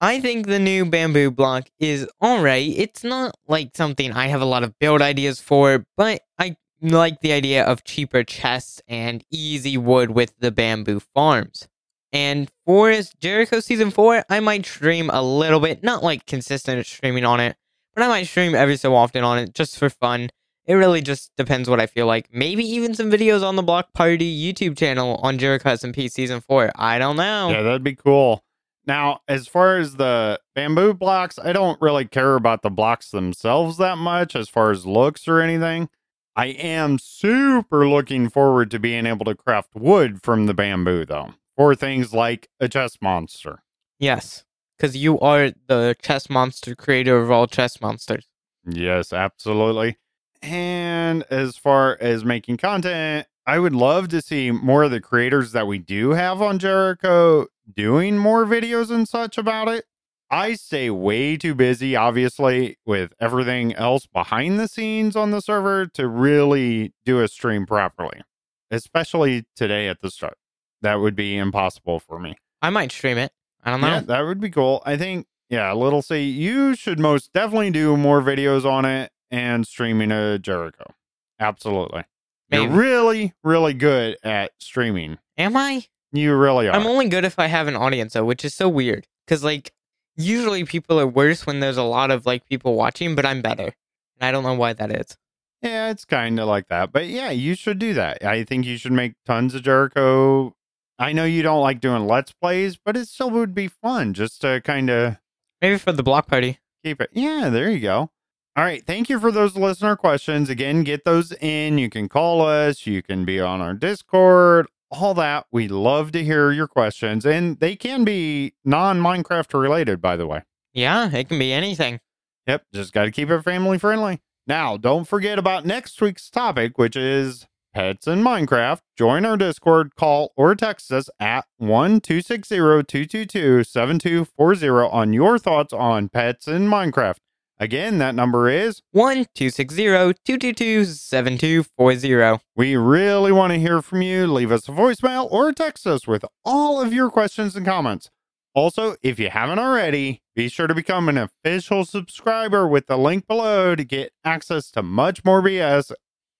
I 0.00 0.20
think 0.20 0.46
the 0.46 0.58
new 0.58 0.84
bamboo 0.84 1.30
block 1.30 1.70
is 1.78 2.08
alright. 2.22 2.72
It's 2.76 3.04
not 3.04 3.36
like 3.46 3.70
something 3.74 4.12
I 4.12 4.26
have 4.26 4.42
a 4.42 4.46
lot 4.46 4.64
of 4.64 4.76
build 4.80 5.00
ideas 5.00 5.40
for, 5.40 5.86
but 5.96 6.22
I 6.38 6.56
like 6.82 7.20
the 7.20 7.32
idea 7.32 7.64
of 7.64 7.84
cheaper 7.84 8.24
chests 8.24 8.82
and 8.88 9.24
easy 9.30 9.78
wood 9.78 10.10
with 10.10 10.34
the 10.38 10.50
bamboo 10.50 11.00
farms. 11.00 11.68
And 12.12 12.50
for 12.66 12.92
Jericho 13.20 13.60
Season 13.60 13.90
4, 13.90 14.24
I 14.28 14.40
might 14.40 14.66
stream 14.66 15.08
a 15.10 15.22
little 15.22 15.60
bit, 15.60 15.82
not 15.82 16.02
like 16.02 16.26
consistent 16.26 16.84
streaming 16.84 17.24
on 17.24 17.40
it, 17.40 17.56
but 17.94 18.04
I 18.04 18.08
might 18.08 18.26
stream 18.26 18.54
every 18.54 18.76
so 18.76 18.94
often 18.94 19.24
on 19.24 19.38
it 19.38 19.54
just 19.54 19.78
for 19.78 19.88
fun. 19.88 20.30
It 20.66 20.74
really 20.74 21.00
just 21.00 21.32
depends 21.36 21.68
what 21.68 21.80
I 21.80 21.86
feel 21.86 22.06
like. 22.06 22.28
Maybe 22.32 22.64
even 22.64 22.94
some 22.94 23.10
videos 23.10 23.42
on 23.42 23.56
the 23.56 23.62
Block 23.62 23.92
Party 23.94 24.52
YouTube 24.52 24.76
channel 24.76 25.16
on 25.22 25.38
Jericho 25.38 25.70
SMP 25.70 26.10
Season 26.10 26.40
4. 26.40 26.72
I 26.76 26.98
don't 26.98 27.16
know. 27.16 27.50
Yeah, 27.50 27.62
that'd 27.62 27.82
be 27.82 27.96
cool. 27.96 28.44
Now, 28.86 29.20
as 29.28 29.46
far 29.46 29.78
as 29.78 29.96
the 29.96 30.40
bamboo 30.54 30.94
blocks, 30.94 31.38
I 31.38 31.52
don't 31.52 31.80
really 31.80 32.04
care 32.04 32.34
about 32.34 32.62
the 32.62 32.70
blocks 32.70 33.10
themselves 33.10 33.78
that 33.78 33.96
much 33.96 34.36
as 34.36 34.48
far 34.48 34.70
as 34.70 34.86
looks 34.86 35.26
or 35.26 35.40
anything. 35.40 35.88
I 36.34 36.46
am 36.46 36.98
super 36.98 37.86
looking 37.86 38.28
forward 38.30 38.70
to 38.70 38.78
being 38.78 39.06
able 39.06 39.26
to 39.26 39.34
craft 39.34 39.74
wood 39.74 40.22
from 40.22 40.46
the 40.46 40.54
bamboo, 40.54 41.04
though, 41.04 41.34
for 41.56 41.74
things 41.74 42.14
like 42.14 42.48
a 42.58 42.68
chest 42.68 43.02
monster. 43.02 43.62
Yes, 43.98 44.44
because 44.76 44.96
you 44.96 45.20
are 45.20 45.52
the 45.66 45.94
chest 46.00 46.30
monster 46.30 46.74
creator 46.74 47.18
of 47.18 47.30
all 47.30 47.46
chest 47.46 47.82
monsters. 47.82 48.26
Yes, 48.64 49.12
absolutely. 49.12 49.98
And 50.40 51.24
as 51.30 51.56
far 51.56 51.98
as 52.00 52.24
making 52.24 52.56
content, 52.56 53.26
I 53.46 53.58
would 53.58 53.74
love 53.74 54.08
to 54.08 54.22
see 54.22 54.50
more 54.50 54.84
of 54.84 54.90
the 54.90 55.00
creators 55.00 55.52
that 55.52 55.66
we 55.66 55.78
do 55.78 56.10
have 56.10 56.40
on 56.40 56.58
Jericho 56.58 57.46
doing 57.72 58.16
more 58.16 58.44
videos 58.44 58.90
and 58.90 59.06
such 59.08 59.36
about 59.36 59.68
it. 59.68 59.84
I 60.32 60.54
stay 60.54 60.88
way 60.88 61.36
too 61.36 61.54
busy, 61.54 61.94
obviously, 61.94 62.78
with 62.86 63.12
everything 63.20 63.74
else 63.74 64.06
behind 64.06 64.58
the 64.58 64.66
scenes 64.66 65.14
on 65.14 65.30
the 65.30 65.42
server 65.42 65.84
to 65.88 66.08
really 66.08 66.94
do 67.04 67.20
a 67.20 67.28
stream 67.28 67.66
properly, 67.66 68.22
especially 68.70 69.44
today 69.54 69.88
at 69.88 70.00
the 70.00 70.10
start. 70.10 70.38
That 70.80 71.00
would 71.00 71.14
be 71.14 71.36
impossible 71.36 72.00
for 72.00 72.18
me. 72.18 72.36
I 72.62 72.70
might 72.70 72.92
stream 72.92 73.18
it. 73.18 73.30
I 73.62 73.70
don't 73.70 73.82
know. 73.82 73.88
Yeah, 73.88 74.00
that 74.00 74.22
would 74.22 74.40
be 74.40 74.48
cool. 74.48 74.82
I 74.86 74.96
think, 74.96 75.26
yeah, 75.50 75.70
Little 75.74 76.00
C, 76.00 76.22
you 76.22 76.74
should 76.74 76.98
most 76.98 77.34
definitely 77.34 77.70
do 77.70 77.98
more 77.98 78.22
videos 78.22 78.64
on 78.64 78.86
it 78.86 79.12
and 79.30 79.66
streaming 79.66 80.10
a 80.10 80.38
Jericho. 80.38 80.94
Absolutely. 81.38 82.04
You're 82.50 82.70
really, 82.70 83.34
really 83.44 83.74
good 83.74 84.16
at 84.22 84.52
streaming. 84.58 85.18
Am 85.36 85.56
I? 85.58 85.84
You 86.10 86.34
really 86.36 86.68
are. 86.68 86.74
I'm 86.74 86.86
only 86.86 87.08
good 87.08 87.24
if 87.24 87.38
I 87.38 87.48
have 87.48 87.68
an 87.68 87.76
audience 87.76 88.14
though, 88.14 88.24
which 88.24 88.46
is 88.46 88.54
so 88.54 88.68
weird. 88.68 89.06
Cause 89.26 89.44
like 89.44 89.72
usually 90.16 90.64
people 90.64 90.98
are 91.00 91.06
worse 91.06 91.46
when 91.46 91.60
there's 91.60 91.76
a 91.76 91.82
lot 91.82 92.10
of 92.10 92.26
like 92.26 92.46
people 92.48 92.74
watching, 92.74 93.14
but 93.14 93.26
I'm 93.26 93.42
better. 93.42 93.64
And 93.64 94.20
I 94.20 94.30
don't 94.32 94.44
know 94.44 94.54
why 94.54 94.72
that 94.74 94.90
is. 94.92 95.16
yeah, 95.62 95.90
it's 95.90 96.04
kind 96.04 96.38
of 96.40 96.48
like 96.48 96.68
that. 96.68 96.92
But 96.92 97.06
yeah, 97.08 97.30
you 97.30 97.54
should 97.54 97.78
do 97.78 97.94
that. 97.94 98.24
I 98.24 98.44
think 98.44 98.66
you 98.66 98.76
should 98.76 98.92
make 98.92 99.14
tons 99.26 99.54
of 99.54 99.62
Jericho. 99.62 100.54
I 100.98 101.12
know 101.12 101.24
you 101.24 101.42
don't 101.42 101.60
like 101.62 101.80
doing 101.80 102.06
Let's 102.06 102.32
Plays, 102.32 102.76
but 102.76 102.96
it 102.96 103.08
still 103.08 103.30
would 103.30 103.54
be 103.54 103.68
fun 103.68 104.14
just 104.14 104.40
to 104.42 104.60
kind 104.62 104.90
of 104.90 105.16
Maybe 105.60 105.78
for 105.78 105.92
the 105.92 106.02
block 106.02 106.26
party. 106.26 106.58
keep 106.84 107.00
it. 107.00 107.10
Yeah, 107.12 107.48
there 107.48 107.70
you 107.70 107.80
go. 107.80 108.10
All 108.54 108.64
right. 108.64 108.84
Thank 108.86 109.08
you 109.08 109.18
for 109.18 109.32
those 109.32 109.56
listener 109.56 109.96
questions. 109.96 110.50
Again, 110.50 110.82
get 110.84 111.04
those 111.04 111.32
in. 111.40 111.78
You 111.78 111.88
can 111.88 112.08
call 112.08 112.42
us, 112.42 112.86
you 112.86 113.02
can 113.02 113.24
be 113.24 113.40
on 113.40 113.60
our 113.62 113.72
Discord, 113.72 114.66
all 114.92 115.14
that. 115.14 115.46
We 115.50 115.68
love 115.68 116.12
to 116.12 116.22
hear 116.22 116.52
your 116.52 116.68
questions, 116.68 117.24
and 117.24 117.58
they 117.58 117.74
can 117.76 118.04
be 118.04 118.54
non 118.64 119.00
Minecraft 119.00 119.58
related, 119.60 120.00
by 120.00 120.16
the 120.16 120.26
way. 120.26 120.42
Yeah, 120.72 121.10
it 121.10 121.28
can 121.28 121.38
be 121.38 121.52
anything. 121.52 122.00
Yep. 122.46 122.66
Just 122.74 122.92
got 122.92 123.04
to 123.04 123.10
keep 123.10 123.30
it 123.30 123.42
family 123.42 123.78
friendly. 123.78 124.20
Now, 124.46 124.76
don't 124.76 125.06
forget 125.06 125.38
about 125.38 125.64
next 125.64 126.00
week's 126.00 126.28
topic, 126.28 126.76
which 126.76 126.96
is 126.96 127.46
pets 127.72 128.06
in 128.06 128.22
Minecraft. 128.22 128.80
Join 128.96 129.24
our 129.24 129.36
Discord, 129.36 129.94
call 129.96 130.32
or 130.36 130.54
text 130.54 130.92
us 130.92 131.08
at 131.20 131.46
1 131.58 132.00
260 132.00 132.56
222 132.56 133.64
7240 133.64 134.68
on 134.68 135.12
your 135.12 135.38
thoughts 135.38 135.72
on 135.72 136.08
pets 136.08 136.48
in 136.48 136.66
Minecraft. 136.66 137.18
Again, 137.58 137.98
that 137.98 138.14
number 138.14 138.48
is 138.48 138.82
One 138.90 139.26
two 139.34 139.50
six 139.50 139.74
zero 139.74 140.12
two 140.24 140.36
two 140.38 140.52
two 140.52 140.84
seven 140.84 141.38
two 141.38 141.62
four 141.62 141.94
zero. 141.94 142.40
we 142.56 142.76
really 142.76 143.30
want 143.30 143.52
to 143.52 143.58
hear 143.58 143.80
from 143.82 144.02
you. 144.02 144.26
Leave 144.26 144.50
us 144.50 144.68
a 144.68 144.72
voicemail 144.72 145.30
or 145.30 145.52
text 145.52 145.86
us 145.86 146.06
with 146.06 146.24
all 146.44 146.80
of 146.80 146.92
your 146.92 147.10
questions 147.10 147.54
and 147.54 147.64
comments. 147.64 148.10
Also, 148.54 148.96
if 149.02 149.18
you 149.18 149.30
haven't 149.30 149.58
already, 149.58 150.22
be 150.34 150.48
sure 150.48 150.66
to 150.66 150.74
become 150.74 151.08
an 151.08 151.16
official 151.16 151.84
subscriber 151.84 152.66
with 152.66 152.86
the 152.86 152.98
link 152.98 153.26
below 153.26 153.74
to 153.74 153.84
get 153.84 154.12
access 154.24 154.70
to 154.72 154.82
much 154.82 155.24
more 155.24 155.40
BS 155.40 155.92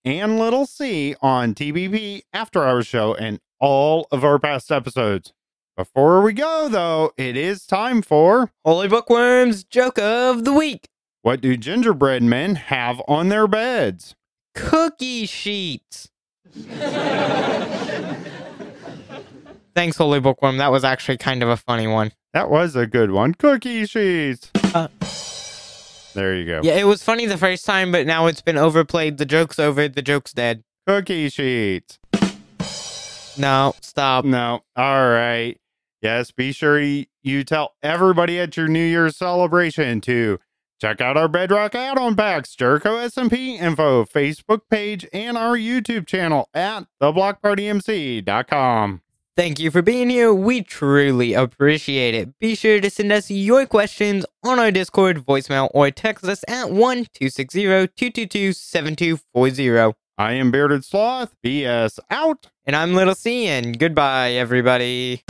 and 0.05 0.39
Little 0.39 0.67
C 0.67 1.15
on 1.23 1.55
TBP 1.55 2.23
After 2.33 2.65
Hours 2.65 2.87
Show 2.87 3.15
and 3.15 3.39
all 3.61 4.09
of 4.11 4.25
our 4.25 4.39
past 4.39 4.73
episodes. 4.73 5.33
Before 5.77 6.21
we 6.21 6.35
go, 6.35 6.69
though, 6.69 7.13
it 7.17 7.35
is 7.37 7.65
time 7.65 8.03
for 8.03 8.51
Holy 8.65 8.89
Bookworms 8.89 9.65
joke 9.65 9.99
of 9.99 10.45
the 10.45 10.53
week. 10.53 10.87
What 11.23 11.41
do 11.41 11.57
gingerbread 11.57 12.25
men 12.25 12.57
have 12.57 13.01
on 13.07 13.29
their 13.29 13.47
beds? 13.47 14.17
Cookie 14.57 15.27
sheets. 15.27 16.11
Thanks, 19.75 19.97
Holy 19.97 20.19
Bookworm. 20.19 20.59
That 20.59 20.73
was 20.73 20.83
actually 20.83 21.19
kind 21.19 21.45
of 21.45 21.49
a 21.49 21.57
funny 21.57 21.87
one. 21.87 22.11
That 22.33 22.51
was 22.51 22.75
a 22.75 22.89
good 22.89 23.13
one. 23.13 23.35
Cookie 23.35 23.87
sheets. 23.87 24.51
Uh. 24.75 24.89
there 26.15 26.35
you 26.35 26.45
go. 26.45 26.61
Yeah, 26.65 26.75
it 26.75 26.89
was 26.89 27.05
funny 27.05 27.27
the 27.27 27.39
first 27.39 27.65
time, 27.65 27.93
but 27.93 28.05
now 28.05 28.27
it's 28.27 28.43
been 28.43 28.59
overplayed. 28.59 29.19
The 29.19 29.25
joke's 29.25 29.61
over. 29.61 29.87
The 29.87 30.03
joke's 30.03 30.33
dead. 30.33 30.65
Cookie 30.89 31.29
sheets. 31.29 32.01
No, 33.39 33.75
stop. 33.81 34.25
No. 34.25 34.65
All 34.75 35.09
right. 35.09 35.57
Yes, 36.01 36.33
be 36.33 36.51
sure 36.51 36.81
you 36.81 37.45
tell 37.45 37.75
everybody 37.81 38.41
at 38.41 38.57
your 38.57 38.67
New 38.67 38.85
Year's 38.85 39.17
celebration 39.17 40.01
to 40.01 40.41
check 40.83 41.01
out 41.01 41.17
our 41.17 41.29
Bedrock 41.29 41.77
add-on 41.77 42.17
packs, 42.17 42.57
Jericho 42.57 42.97
SMP 42.97 43.61
info, 43.61 44.05
Facebook 44.05 44.63
page, 44.69 45.07
and 45.13 45.39
our 45.39 45.57
YouTube 45.57 46.09
channel 46.09 46.49
at 46.53 46.87
theblockpartymc.com. 47.01 49.01
Thank 49.37 49.61
you 49.61 49.71
for 49.71 49.81
being 49.81 50.11
here. 50.11 50.35
We 50.35 50.61
truly 50.61 51.35
appreciate 51.35 52.17
it. 52.17 52.37
Be 52.41 52.57
sure 52.57 52.81
to 52.81 52.91
send 52.91 53.13
us 53.13 53.31
your 53.31 53.65
questions 53.65 54.27
on 54.43 54.59
our 54.59 54.73
Discord, 54.73 55.25
voicemail, 55.25 55.71
or 55.73 55.93
text 55.93 56.25
us 56.25 56.43
at 56.49 56.73
1 56.73 56.97
260 57.15 57.63
222 57.63 58.53
7240. 58.53 59.97
I 60.19 60.33
am 60.33 60.51
Bearded 60.51 60.85
Sloth. 60.85 61.33
BS 61.45 62.01
out. 62.11 62.51
And 62.67 62.75
I'm 62.75 62.95
Little 62.95 63.15
C, 63.15 63.47
and 63.47 63.79
goodbye, 63.79 64.33
everybody. 64.33 65.23